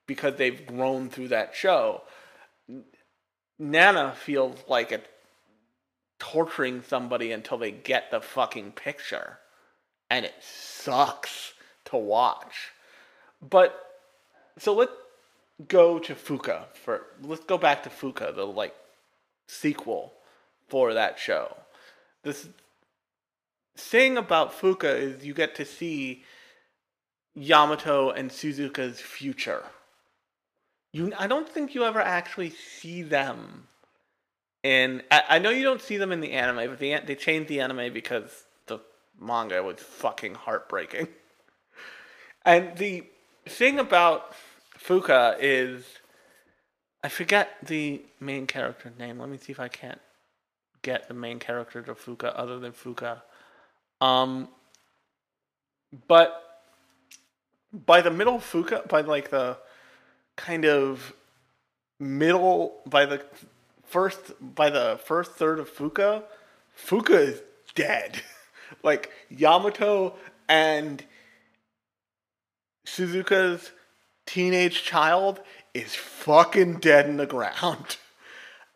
[0.07, 2.01] because they've grown through that show.
[3.57, 5.07] Nana feels like it's
[6.19, 9.39] torturing somebody until they get the fucking picture.
[10.09, 11.53] And it sucks
[11.85, 12.73] to watch.
[13.41, 13.73] But
[14.57, 14.91] so let's
[15.69, 18.75] go to fuka for let's go back to fuka the like
[19.47, 20.13] sequel
[20.67, 21.55] for that show.
[22.23, 22.47] This
[23.75, 26.23] thing about Fuka is you get to see
[27.35, 29.63] Yamato and Suzuka's future.
[30.91, 33.67] You, I don't think you ever actually see them.
[34.61, 37.49] In I, I know you don't see them in the anime, but the, they changed
[37.49, 38.79] the anime because the
[39.19, 41.07] manga was fucking heartbreaking.
[42.45, 43.05] And the
[43.45, 44.33] thing about
[44.77, 45.85] Fuka is
[47.03, 49.19] I forget the main character's name.
[49.19, 49.99] Let me see if I can't
[50.83, 53.21] get the main character to Fuka other than Fuka.
[53.99, 54.47] Um,
[56.07, 56.61] but
[57.73, 59.57] by the middle Fuka, by like the
[60.37, 61.13] kind of
[61.99, 63.21] middle, by the
[63.83, 66.23] first, by the first third of Fuka,
[66.77, 67.41] Fuka is
[67.75, 68.21] dead.
[68.83, 70.15] like Yamato
[70.47, 71.03] and
[72.85, 73.71] Suzuka's
[74.25, 75.39] teenage child
[75.73, 77.97] is fucking dead in the ground.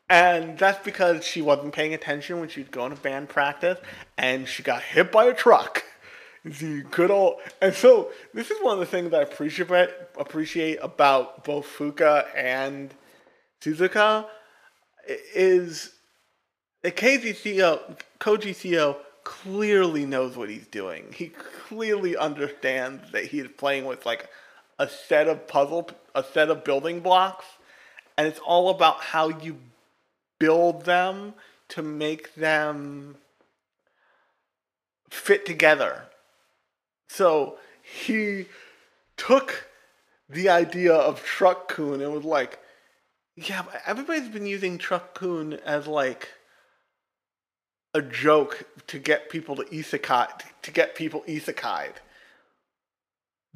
[0.09, 3.77] And that's because she wasn't paying attention when she was going to band practice
[4.17, 5.83] and she got hit by a truck.
[6.45, 10.77] The good old and so this is one of the things that I appreciate appreciate
[10.81, 12.93] about both Fuka and
[13.61, 14.27] Suzuka
[15.35, 15.91] is
[16.83, 18.95] the Koji Seo Koji Seo
[19.25, 21.13] clearly knows what he's doing.
[21.13, 21.33] He
[21.67, 24.29] clearly understands that he's playing with like
[24.79, 27.45] a set of puzzle a set of building blocks
[28.17, 29.57] and it's all about how you
[30.39, 31.33] build them
[31.69, 33.17] to make them
[35.09, 36.03] fit together.
[37.09, 38.45] So he
[39.15, 39.69] took
[40.29, 42.59] the idea of Truck Kun and was like,
[43.35, 46.29] yeah, everybody's been using Truck Kun as like
[47.93, 50.27] a joke to get people to isekai,
[50.63, 51.93] to get people isekai'd.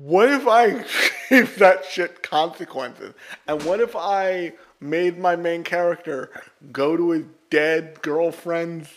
[0.02, 0.84] What if I
[1.30, 3.14] gave that shit consequences?
[3.48, 6.32] And what if I made my main character
[6.72, 8.90] go to his dead girlfriend's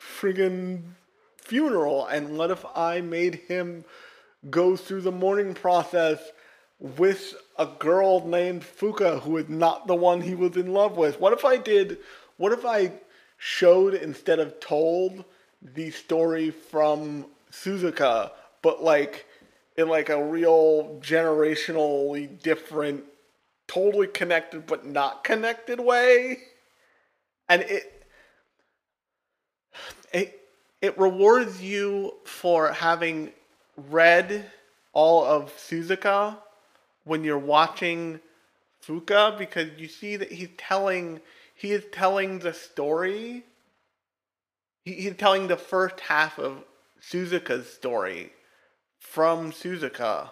[0.00, 0.84] friggin'
[1.36, 2.06] funeral?
[2.06, 3.84] And what if I made him
[4.48, 6.18] go through the mourning process
[6.80, 11.20] with a girl named Fuka who is not the one he was in love with?
[11.20, 11.98] What if I did,
[12.38, 12.92] what if I
[13.36, 15.26] showed instead of told
[15.60, 18.30] the story from Suzuka,
[18.62, 19.26] but like
[19.76, 23.04] in like a real generationally different
[23.66, 26.38] totally connected but not connected way.
[27.48, 28.06] And it
[30.12, 30.40] it
[30.80, 33.32] it rewards you for having
[33.76, 34.50] read
[34.92, 36.36] all of Suzuka
[37.04, 38.20] when you're watching
[38.84, 41.20] Fuka because you see that he's telling
[41.54, 43.44] he is telling the story.
[44.84, 46.64] He, he's telling the first half of
[47.00, 48.32] Suzuka's story
[49.12, 50.30] from Suzuka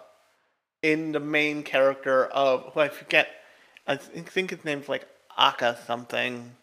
[0.81, 3.27] in the main character of who I forget.
[3.85, 5.07] I think his name's like
[5.37, 6.55] Aka something.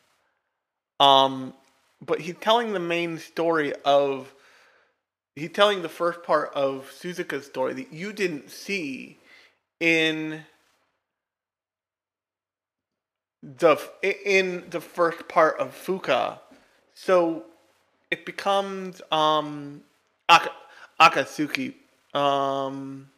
[0.99, 1.55] Um,
[2.05, 4.35] but he's telling the main story of.
[5.37, 9.19] He's telling the first part of Suzuka's story that you didn't see
[9.79, 10.45] in
[13.41, 16.41] the in the first part of Fuka.
[16.95, 17.45] So
[18.11, 19.83] it becomes um
[20.29, 20.51] Aka,
[21.01, 21.75] Akatsuki
[22.15, 23.09] um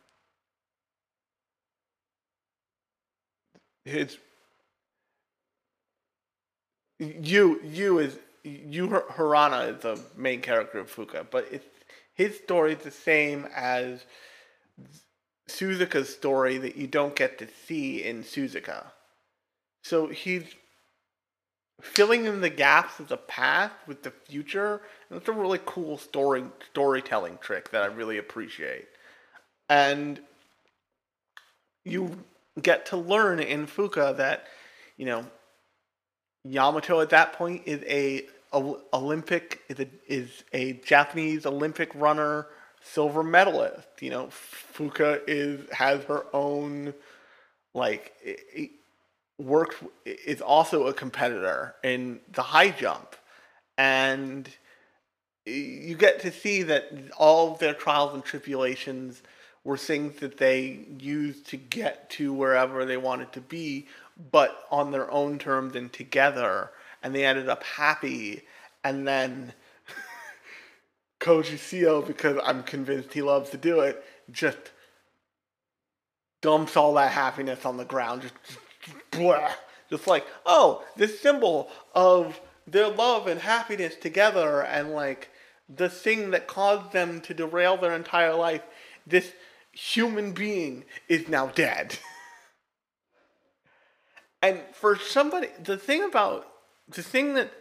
[3.84, 4.18] it's
[6.98, 11.66] you you is you Haruna is the main character of Fuka, but it's
[12.14, 14.04] his story is the same as
[15.48, 18.84] Suzuka's story that you don't get to see in Suzuka.
[19.82, 20.44] So he's
[21.80, 26.44] filling in the gaps of the past with the future, and a really cool story
[26.70, 28.88] storytelling trick that I really appreciate.
[29.68, 30.20] And
[31.84, 32.24] you
[32.60, 34.46] get to learn in Fuka that,
[34.96, 35.26] you know,
[36.44, 42.46] Yamato at that point is a, a Olympic is a, is a Japanese Olympic runner,
[42.82, 43.88] silver medalist.
[44.00, 46.94] You know, Fuka is has her own
[47.74, 48.12] like
[49.40, 53.16] works is also a competitor in the high jump,
[53.78, 54.48] and
[55.46, 59.22] you get to see that all their trials and tribulations
[59.64, 63.86] were things that they used to get to wherever they wanted to be,
[64.30, 66.70] but on their own terms and together,
[67.02, 68.42] and they ended up happy.
[68.84, 69.52] And then
[71.20, 74.58] Koji Seo, because I'm convinced he loves to do it, just
[76.40, 78.34] dumps all that happiness on the ground, just
[79.10, 79.50] blah.
[79.88, 85.30] Just like, oh, this symbol of their love and happiness together, and like
[85.68, 88.62] the thing that caused them to derail their entire life,
[89.06, 89.32] this
[89.72, 91.98] human being is now dead.
[94.42, 96.46] and for somebody, the thing about
[96.88, 97.52] the thing that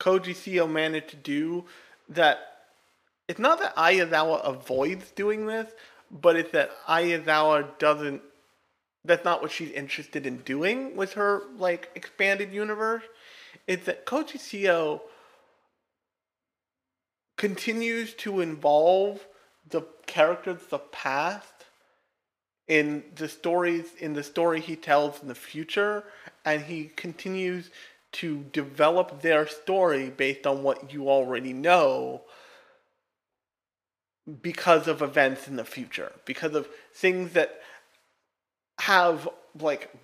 [0.00, 1.64] Koji Seo managed to do
[2.08, 2.52] that
[3.28, 5.70] it's not that Ai Yazawa avoids doing this,
[6.10, 8.20] but it's that Ai Yazawa doesn't
[9.04, 13.02] that's not what she's interested in doing with her like expanded universe.
[13.66, 15.00] It's that Koji Seo
[17.36, 19.26] continues to involve
[19.68, 21.52] the characters of the past
[22.68, 26.04] in the stories in the story he tells in the future
[26.44, 27.70] and he continues
[28.12, 32.22] to develop their story based on what you already know
[34.40, 37.60] because of events in the future because of things that
[38.86, 39.28] have
[39.60, 39.94] like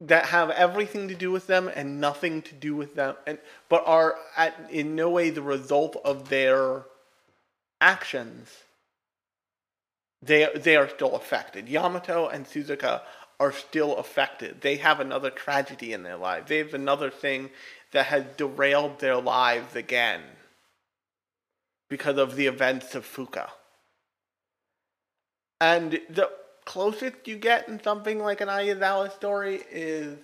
[0.00, 3.86] that have everything to do with them and nothing to do with them and but
[3.86, 6.84] are at in no way the result of their
[7.80, 8.48] actions.
[10.20, 11.68] They they are still affected.
[11.68, 13.02] Yamato and suzuka
[13.38, 14.62] are still affected.
[14.62, 17.50] They have another tragedy in their lives they have another thing
[17.92, 20.22] that has derailed their lives again
[21.88, 23.50] because of the events of fuka
[25.60, 26.30] and the
[26.70, 30.16] closest you get in something like an Ai Yazawa story is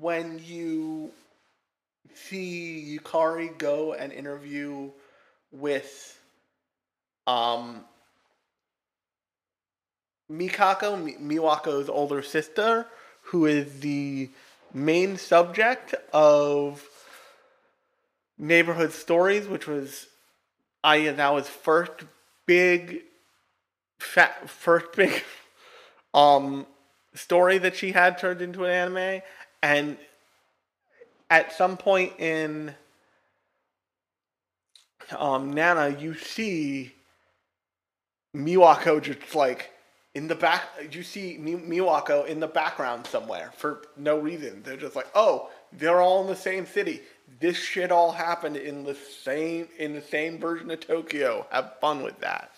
[0.00, 1.10] when you
[2.14, 4.90] see Yukari go and interview
[5.52, 6.18] with
[7.26, 7.84] um
[10.32, 12.86] Mikako, Mi- Miwako's older sister,
[13.24, 14.30] who is the
[14.72, 16.88] main subject of
[18.38, 20.06] Neighborhood Stories, which was
[20.82, 21.92] Ai Yazawa's first
[22.46, 23.02] big,
[23.98, 25.22] fat, first big
[26.16, 26.66] um,
[27.14, 29.22] story that she had turned into an anime,
[29.62, 29.98] and
[31.30, 32.74] at some point in
[35.16, 36.92] um, Nana, you see
[38.34, 39.70] Miwako just like
[40.14, 40.62] in the back.
[40.90, 44.62] You see Mi- Miwako in the background somewhere for no reason.
[44.62, 47.02] They're just like, oh, they're all in the same city.
[47.40, 51.46] This shit all happened in the same in the same version of Tokyo.
[51.50, 52.52] Have fun with that.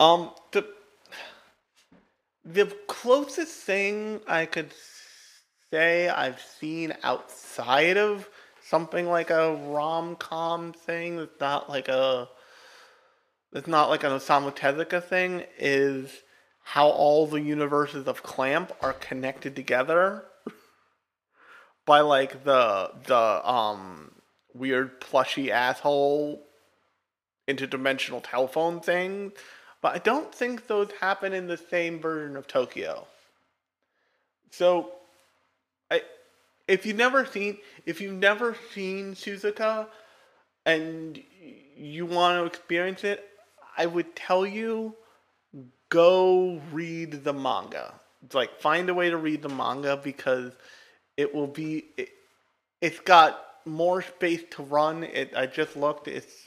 [0.00, 0.66] Um, the
[2.44, 4.72] the closest thing I could
[5.70, 8.28] say I've seen outside of
[8.64, 12.28] something like a rom com thing that's not like a
[13.52, 16.10] that's not like an Osamu Tezuka thing is
[16.64, 20.24] how all the universes of Clamp are connected together
[21.86, 24.12] by like the the um
[24.54, 26.44] weird plushy asshole
[27.48, 29.32] interdimensional telephone thing
[29.82, 33.06] but I don't think those happen in the same version of Tokyo.
[34.52, 34.92] So,
[35.90, 36.02] I,
[36.68, 39.88] if you've never seen if you've never seen Suzuka
[40.64, 41.20] and
[41.76, 43.28] you want to experience it,
[43.76, 44.94] I would tell you
[45.88, 47.92] go read the manga.
[48.24, 50.52] It's like find a way to read the manga because
[51.16, 52.10] it will be it,
[52.80, 55.02] it's got more space to run.
[55.02, 56.46] It I just looked, it's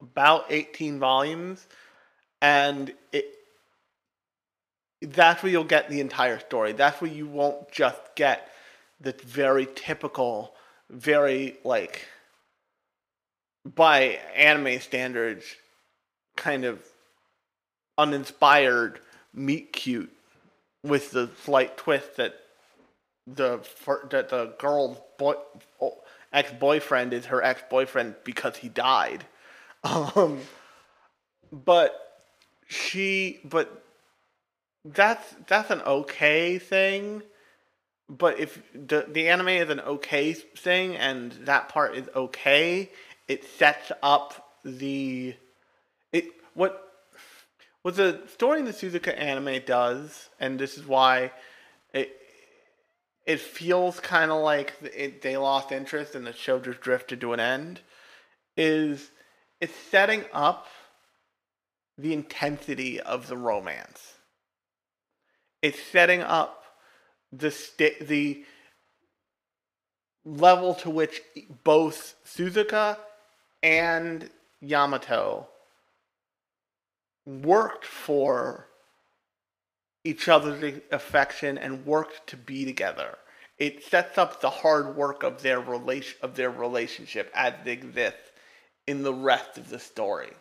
[0.00, 1.68] about 18 volumes
[2.42, 3.26] and it
[5.00, 6.72] that's where you'll get the entire story.
[6.72, 8.48] That's where you won't just get
[9.00, 10.54] the very typical,
[10.90, 12.06] very like
[13.64, 15.44] by anime standards,
[16.36, 16.82] kind of
[17.98, 19.00] uninspired
[19.34, 20.12] meet cute
[20.84, 22.34] with the slight twist that
[23.26, 23.58] the
[24.10, 25.34] that the girl's boy
[26.32, 29.24] ex boyfriend is her ex boyfriend because he died.
[29.84, 30.38] Um,
[31.50, 32.11] but
[32.72, 33.84] she but
[34.84, 37.22] that's that's an okay thing
[38.08, 42.90] but if the the anime is an okay thing and that part is okay
[43.28, 45.34] it sets up the
[46.12, 46.88] it what
[47.82, 51.30] what the story in the Suzuka anime does and this is why
[51.92, 52.16] it
[53.26, 57.34] it feels kind of like it, they lost interest and the show just drifted to
[57.34, 57.80] an end
[58.56, 59.10] is
[59.60, 60.66] it's setting up
[61.98, 64.14] the intensity of the romance.
[65.60, 66.64] It's setting up
[67.30, 68.44] the sta- the
[70.24, 71.22] level to which
[71.64, 72.98] both Suzuka
[73.62, 74.30] and
[74.60, 75.48] Yamato
[77.26, 78.66] worked for
[80.04, 83.16] each other's affection and worked to be together.
[83.58, 88.32] It sets up the hard work of their relation of their relationship as it exists
[88.86, 90.32] in the rest of the story.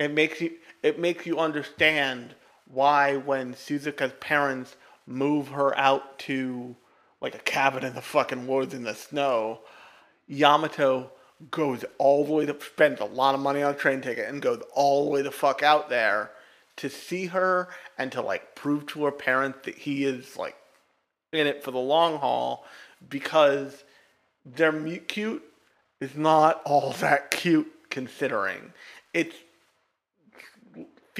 [0.00, 2.34] It makes you it makes you understand
[2.64, 4.74] why when Suzuka's parents
[5.06, 6.74] move her out to
[7.20, 9.60] like a cabin in the fucking woods in the snow,
[10.26, 11.10] Yamato
[11.50, 14.40] goes all the way to spends a lot of money on a train ticket and
[14.40, 16.30] goes all the way the fuck out there
[16.76, 20.56] to see her and to like prove to her parents that he is like
[21.30, 22.64] in it for the long haul
[23.10, 23.84] because
[24.46, 25.44] their meet cute
[26.00, 28.72] is not all that cute considering.
[29.12, 29.34] It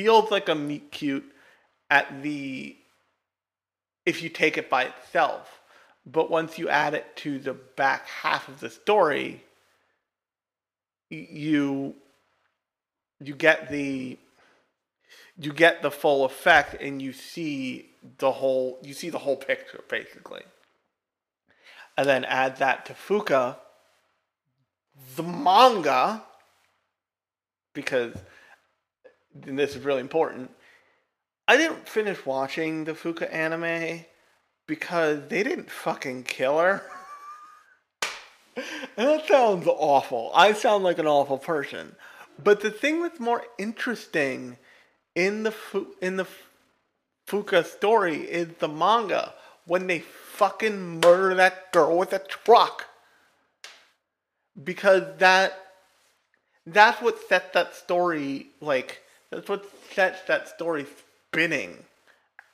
[0.01, 1.31] feels like a meet cute
[1.91, 2.77] at the
[4.07, 5.61] if you take it by itself
[6.07, 9.43] but once you add it to the back half of the story
[11.11, 11.95] you
[13.21, 14.17] you get the
[15.39, 19.83] you get the full effect and you see the whole you see the whole picture
[19.89, 20.43] basically.
[21.97, 23.57] And then add that to fuka.
[25.17, 26.23] The manga
[27.75, 28.15] because
[29.47, 30.51] and this is really important
[31.49, 34.05] i didn't finish watching the fuka anime
[34.71, 36.81] because they didn't fucking kill her.
[38.97, 40.31] And that sounds awful.
[40.35, 41.97] I sound like an awful person.
[42.43, 44.59] But the thing that's more interesting
[45.15, 46.27] in the Fu- in the
[47.27, 49.35] Fuka story is the manga.
[49.65, 52.87] When they fucking murder that girl with a truck.
[54.63, 55.59] Because that
[56.67, 59.01] that's what set that story like
[59.31, 60.87] that's what sets that story
[61.29, 61.77] spinning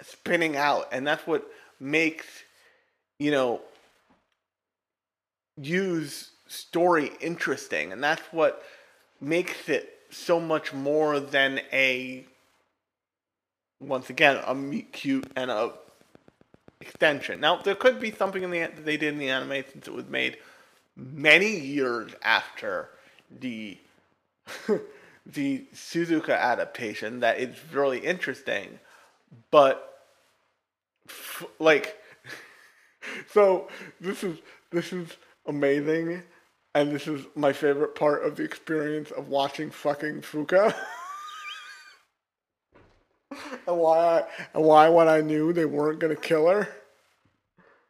[0.02, 1.46] spinning out and that's what
[1.80, 2.26] makes
[3.18, 3.60] you know
[5.60, 8.62] use story interesting and that's what
[9.20, 12.24] makes it so much more than a
[13.80, 15.72] once again a meet cute and a
[16.80, 17.40] extension.
[17.40, 19.94] Now there could be something in the that they did in the anime since it
[19.94, 20.38] was made
[20.96, 22.90] many years after
[23.40, 23.78] the
[25.26, 28.78] the Suzuka adaptation that is really interesting,
[29.50, 29.98] but
[31.08, 31.96] f- like
[33.32, 33.68] so
[34.00, 34.38] this is
[34.70, 35.08] this is
[35.46, 36.22] amazing
[36.74, 40.74] and this is my favorite part of the experience of watching fucking Fuka.
[43.66, 44.24] and why I,
[44.54, 46.68] and why when I knew they weren't gonna kill her,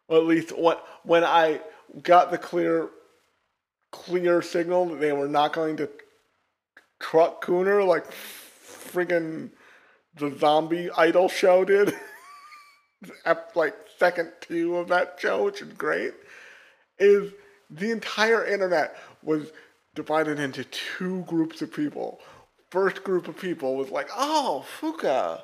[0.09, 1.61] or at least what when I
[2.03, 2.89] got the clear
[3.91, 5.89] clear signal that they were not going to
[7.01, 9.51] truck Cooner like friggin'
[10.17, 11.95] the zombie idol show did.
[13.55, 16.15] Like second two of that show, which is great,
[16.99, 17.31] is
[17.71, 19.53] the entire internet was
[19.95, 22.21] divided into two groups of people.
[22.71, 25.43] First group of people was like, "Oh, Fuka,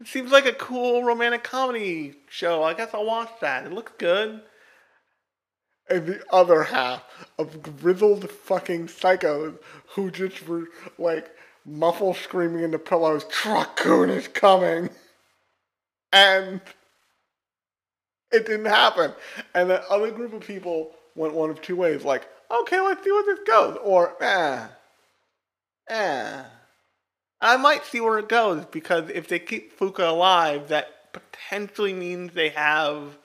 [0.00, 2.62] it seems like a cool romantic comedy show.
[2.62, 3.64] I guess I'll watch that.
[3.64, 4.42] It looks good."
[5.88, 7.02] And the other half
[7.40, 9.58] of grizzled fucking psychos
[9.94, 10.68] who just were
[10.98, 11.30] like
[11.64, 14.90] muffled screaming in the pillows, Truck Kun is coming.
[16.12, 16.60] And
[18.30, 19.12] it didn't happen.
[19.54, 23.12] And the other group of people went one of two ways, like, okay, let's see
[23.12, 23.78] where this goes.
[23.82, 24.66] Or, eh,
[25.88, 26.42] eh.
[27.40, 32.32] I might see where it goes because if they keep Fuka alive, that potentially means
[32.32, 33.16] they have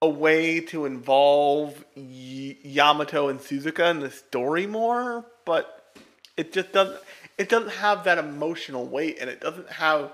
[0.00, 5.92] a way to involve y- Yamato and Suzuka in the story more, but
[6.36, 7.00] it just doesn't.
[7.36, 10.10] It doesn't have that emotional weight, and it doesn't have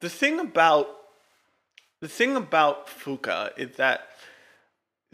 [0.00, 0.88] the thing about
[2.00, 4.08] the thing about Fuka is that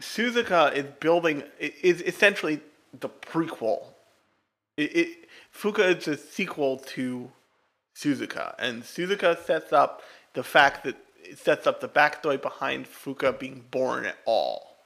[0.01, 2.59] Suzuka is building is essentially
[2.99, 3.85] the prequel.
[4.77, 5.17] It, it
[5.55, 7.31] Fuka is a sequel to
[7.95, 10.01] Suzuka, and Suzuka sets up
[10.33, 14.77] the fact that it sets up the backstory behind Fuka being born at all.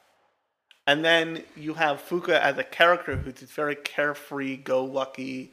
[0.86, 5.52] And then you have Fuka as a character who's this very carefree, go-lucky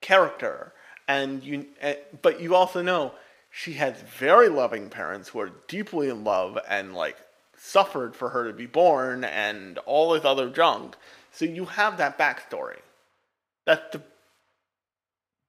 [0.00, 0.74] character,
[1.08, 3.12] and you, eh, but you also know
[3.50, 7.16] she has very loving parents who are deeply in love and like
[7.56, 10.96] suffered for her to be born and all this other junk.
[11.32, 12.80] So you have that backstory.
[13.64, 14.02] That's the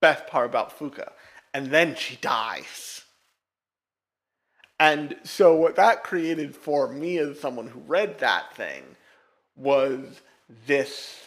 [0.00, 1.12] best part about Fuka.
[1.52, 3.02] And then she dies.
[4.78, 8.84] And so what that created for me as someone who read that thing
[9.56, 10.20] was
[10.66, 11.22] this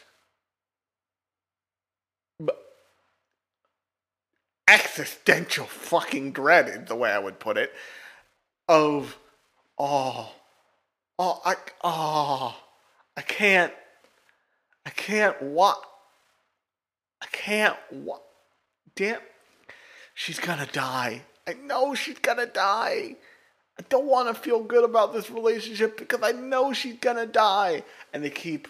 [4.67, 7.73] existential fucking dread is the way I would put it
[8.67, 9.17] of
[9.79, 10.31] oh
[11.17, 12.55] oh I oh
[13.19, 13.73] I can't.
[14.85, 15.83] I can't what?
[17.21, 18.21] I can't what?
[18.95, 19.19] Damn.
[20.13, 21.23] She's gonna die.
[21.45, 23.17] I know she's gonna die.
[23.79, 27.83] I don't want to feel good about this relationship because I know she's gonna die.
[28.13, 28.67] And they keep,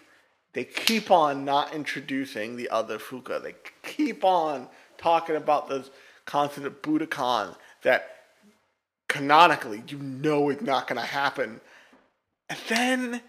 [0.54, 3.42] they keep on not introducing the other Fuka.
[3.42, 4.68] They keep on
[5.00, 5.90] talking about this
[6.26, 8.18] concept of Budokan that
[9.08, 11.60] canonically you know is not gonna happen.
[12.48, 13.22] And then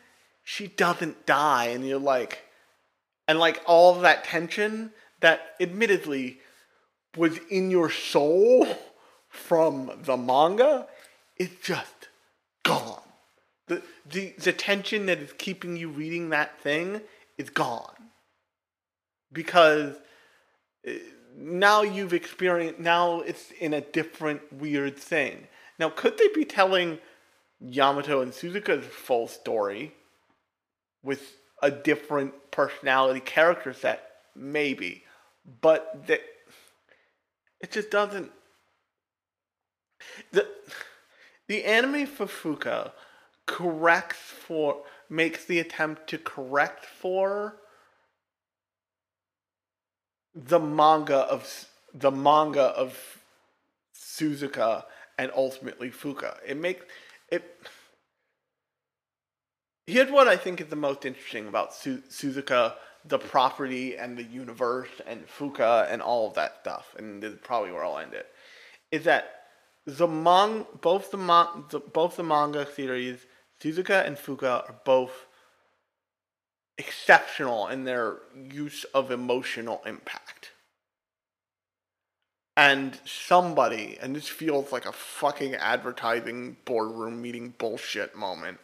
[0.45, 2.45] she doesn't die, and you're like,
[3.27, 6.41] and like all that tension that admittedly
[7.17, 8.67] was in your soul
[9.31, 10.87] from the manga
[11.41, 12.09] is just
[12.65, 13.01] gone.
[13.67, 17.01] The, the, the tension that is keeping you reading that thing
[17.39, 18.11] is gone.
[19.33, 19.97] Because
[20.87, 20.93] uh,
[21.35, 25.49] now you've experienced, now it's in a different weird thing.
[25.79, 26.99] Now, could they be telling
[27.59, 29.95] Yamato and Suzuka's full story
[31.03, 31.23] with
[31.63, 34.11] a different personality character set?
[34.37, 35.05] Maybe.
[35.63, 36.21] But that
[37.61, 38.31] it just doesn't
[40.33, 40.47] the
[41.51, 42.93] the anime for Fuka
[43.45, 47.57] corrects for makes the attempt to correct for
[50.33, 53.21] the manga of the manga of
[53.93, 54.85] Suzuka
[55.19, 56.37] and ultimately Fuka.
[56.47, 56.85] It makes
[57.33, 57.43] it.
[59.89, 62.75] Here's what I think is the most interesting about Su- Suzuka,
[63.05, 67.41] the property and the universe and Fuka and all of that stuff, and this is
[67.43, 68.29] probably where I'll end it.
[68.93, 69.40] Is that
[69.87, 73.27] the mang both the, man- the both the manga series
[73.61, 75.27] Suzuka and Fuka are both
[76.79, 80.53] exceptional in their use of emotional impact.
[82.57, 88.59] And somebody, and this feels like a fucking advertising boardroom meeting bullshit moment,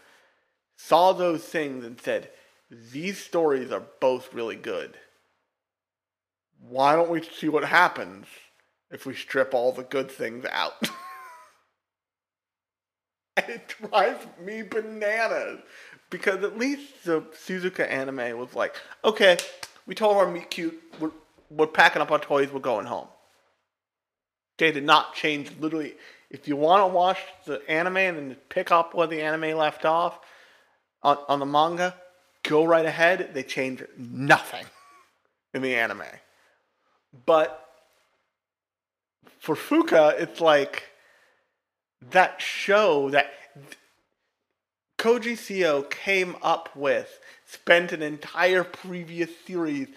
[0.76, 2.30] saw those things and said,
[2.70, 4.96] These stories are both really good.
[6.60, 8.26] Why don't we see what happens
[8.90, 10.74] if we strip all the good things out?
[13.48, 15.60] it drives me bananas
[16.10, 18.74] because at least the Suzuka anime was like,
[19.04, 19.36] okay,
[19.86, 21.10] we told our meet cute, we're,
[21.50, 23.08] we're packing up our toys, we're going home.
[24.58, 25.94] They did not change literally.
[26.30, 29.84] If you want to watch the anime and then pick up where the anime left
[29.84, 30.18] off
[31.02, 31.94] on, on the manga,
[32.42, 33.30] go right ahead.
[33.34, 34.66] They changed nothing
[35.54, 36.02] in the anime.
[37.24, 37.62] But
[39.38, 40.84] for Fuka, it's like
[42.10, 43.32] that show that
[44.98, 49.88] Koji Seo came up with, spent an entire previous series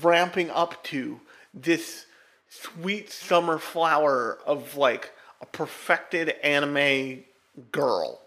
[0.00, 1.20] ramping up to
[1.52, 2.06] this
[2.48, 7.24] sweet summer flower of like a perfected anime
[7.70, 8.20] girl.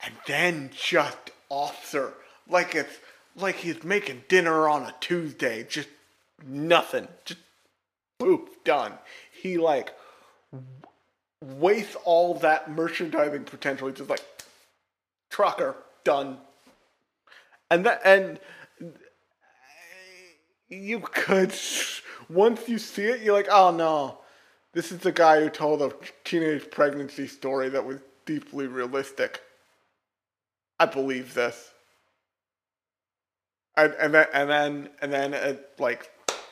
[0.00, 2.14] And then just offs her
[2.48, 2.98] like it's
[3.36, 5.64] like he's making dinner on a Tuesday.
[5.64, 5.88] Just
[6.46, 7.08] nothing.
[7.24, 7.40] Just
[8.18, 8.92] poof, done.
[9.32, 9.94] He like
[11.40, 13.88] waste all that merchandising potential.
[13.88, 14.24] He's just like
[15.30, 16.38] trucker done,
[17.70, 18.38] and that and
[20.68, 21.54] you could
[22.28, 24.18] once you see it, you're like, oh no,
[24.72, 25.92] this is the guy who told a
[26.24, 29.40] teenage pregnancy story that was deeply realistic.
[30.78, 31.70] I believe this.
[33.76, 36.10] And and then and then and then uh, like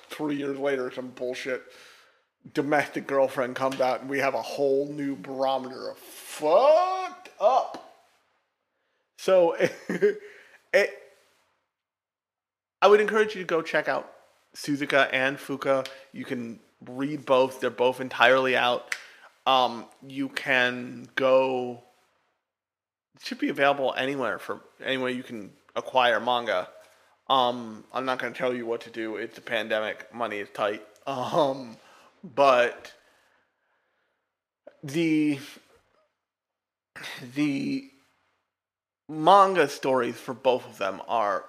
[0.09, 1.63] three years later, some bullshit
[2.55, 7.93] domestic girlfriend comes out, and we have a whole new barometer of fucked up.
[9.19, 9.57] So
[10.73, 10.99] it,
[12.81, 14.11] I would encourage you to go check out
[14.55, 15.87] Suzuka and Fuka.
[16.13, 18.95] You can read both; they're both entirely out.
[19.47, 21.83] Um, you can go.
[23.17, 26.69] It should be available anywhere for anywhere you can acquire manga.
[27.31, 29.17] Um, I'm not going to tell you what to do.
[29.17, 30.13] It's a pandemic.
[30.13, 30.83] Money is tight.
[31.05, 31.77] Um,
[32.23, 32.93] but
[34.83, 35.39] the
[37.35, 37.91] the
[39.09, 41.45] manga stories for both of them are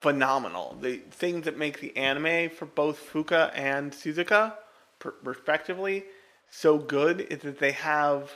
[0.00, 0.76] phenomenal.
[0.80, 4.54] The things that make the anime for both Fuka and Suzuka,
[4.98, 6.04] per- respectively,
[6.50, 8.32] so good is that they have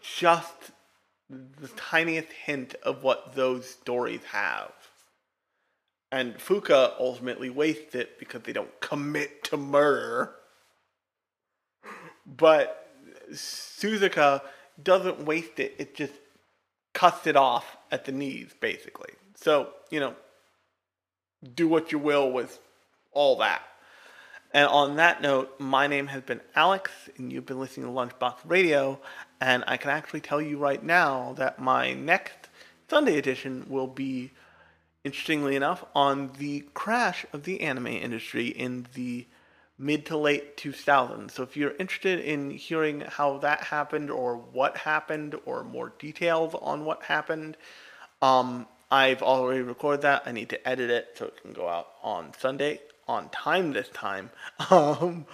[0.00, 0.72] just
[1.30, 4.72] the tiniest hint of what those stories have.
[6.14, 10.36] And Fuka ultimately wastes it because they don't commit to murder.
[12.24, 12.88] But
[13.32, 14.40] Suzuka
[14.80, 16.12] doesn't waste it, it just
[16.92, 19.10] cuts it off at the knees, basically.
[19.34, 20.14] So, you know,
[21.52, 22.60] do what you will with
[23.10, 23.62] all that.
[24.52, 28.36] And on that note, my name has been Alex, and you've been listening to Lunchbox
[28.44, 29.00] Radio.
[29.40, 32.50] And I can actually tell you right now that my next
[32.88, 34.30] Sunday edition will be,
[35.04, 39.26] interestingly enough, on the crash of the anime industry in the
[39.78, 41.32] mid to late 2000s.
[41.32, 46.54] So if you're interested in hearing how that happened or what happened or more details
[46.60, 47.56] on what happened,
[48.22, 50.22] um, I've already recorded that.
[50.26, 53.88] I need to edit it so it can go out on Sunday on time this
[53.90, 54.30] time.
[54.70, 55.26] Um,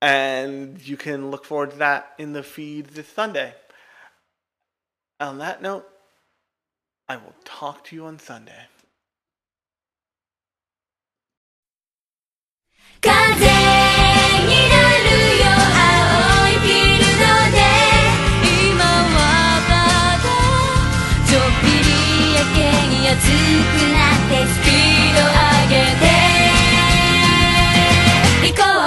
[0.00, 3.52] and you can look forward to that in the feed this Sunday.
[5.18, 5.88] On that note,
[7.10, 8.68] I will talk to you on Sunday.
[13.00, 15.18] 風になる
[23.08, 23.32] 熱く
[23.90, 25.32] なってスピード上
[25.68, 26.04] げて
[28.54, 28.78] 「たぶ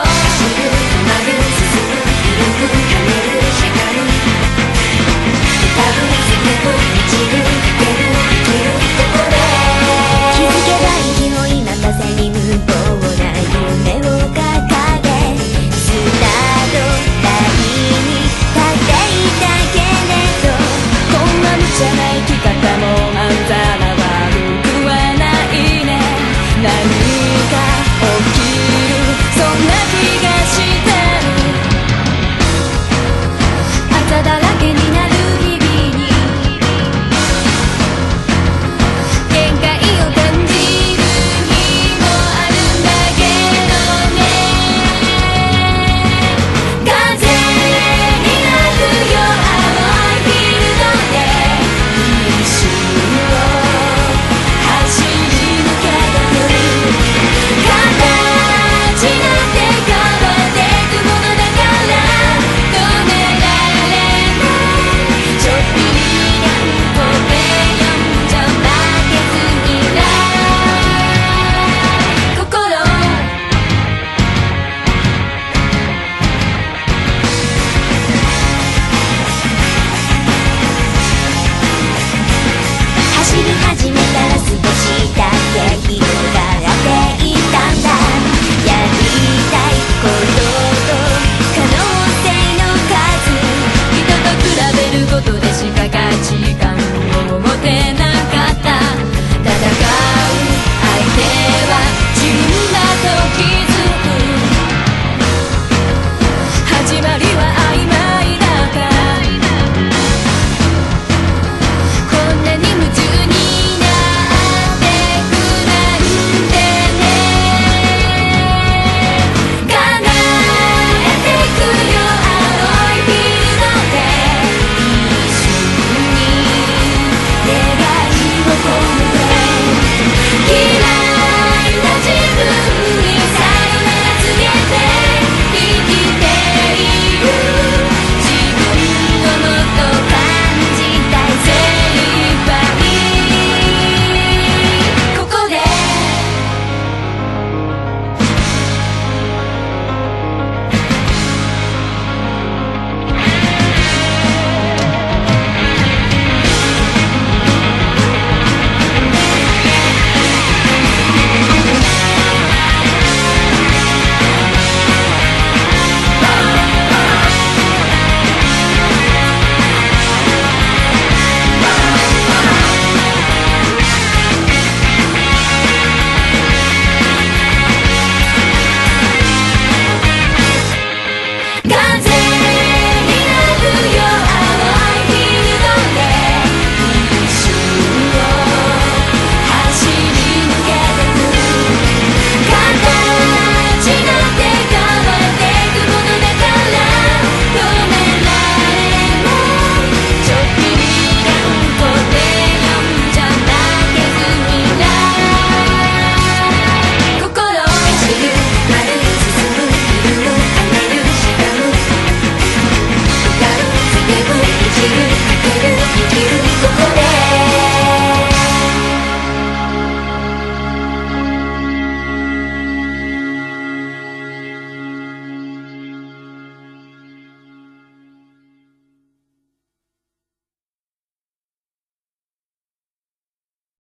[6.78, 6.80] ん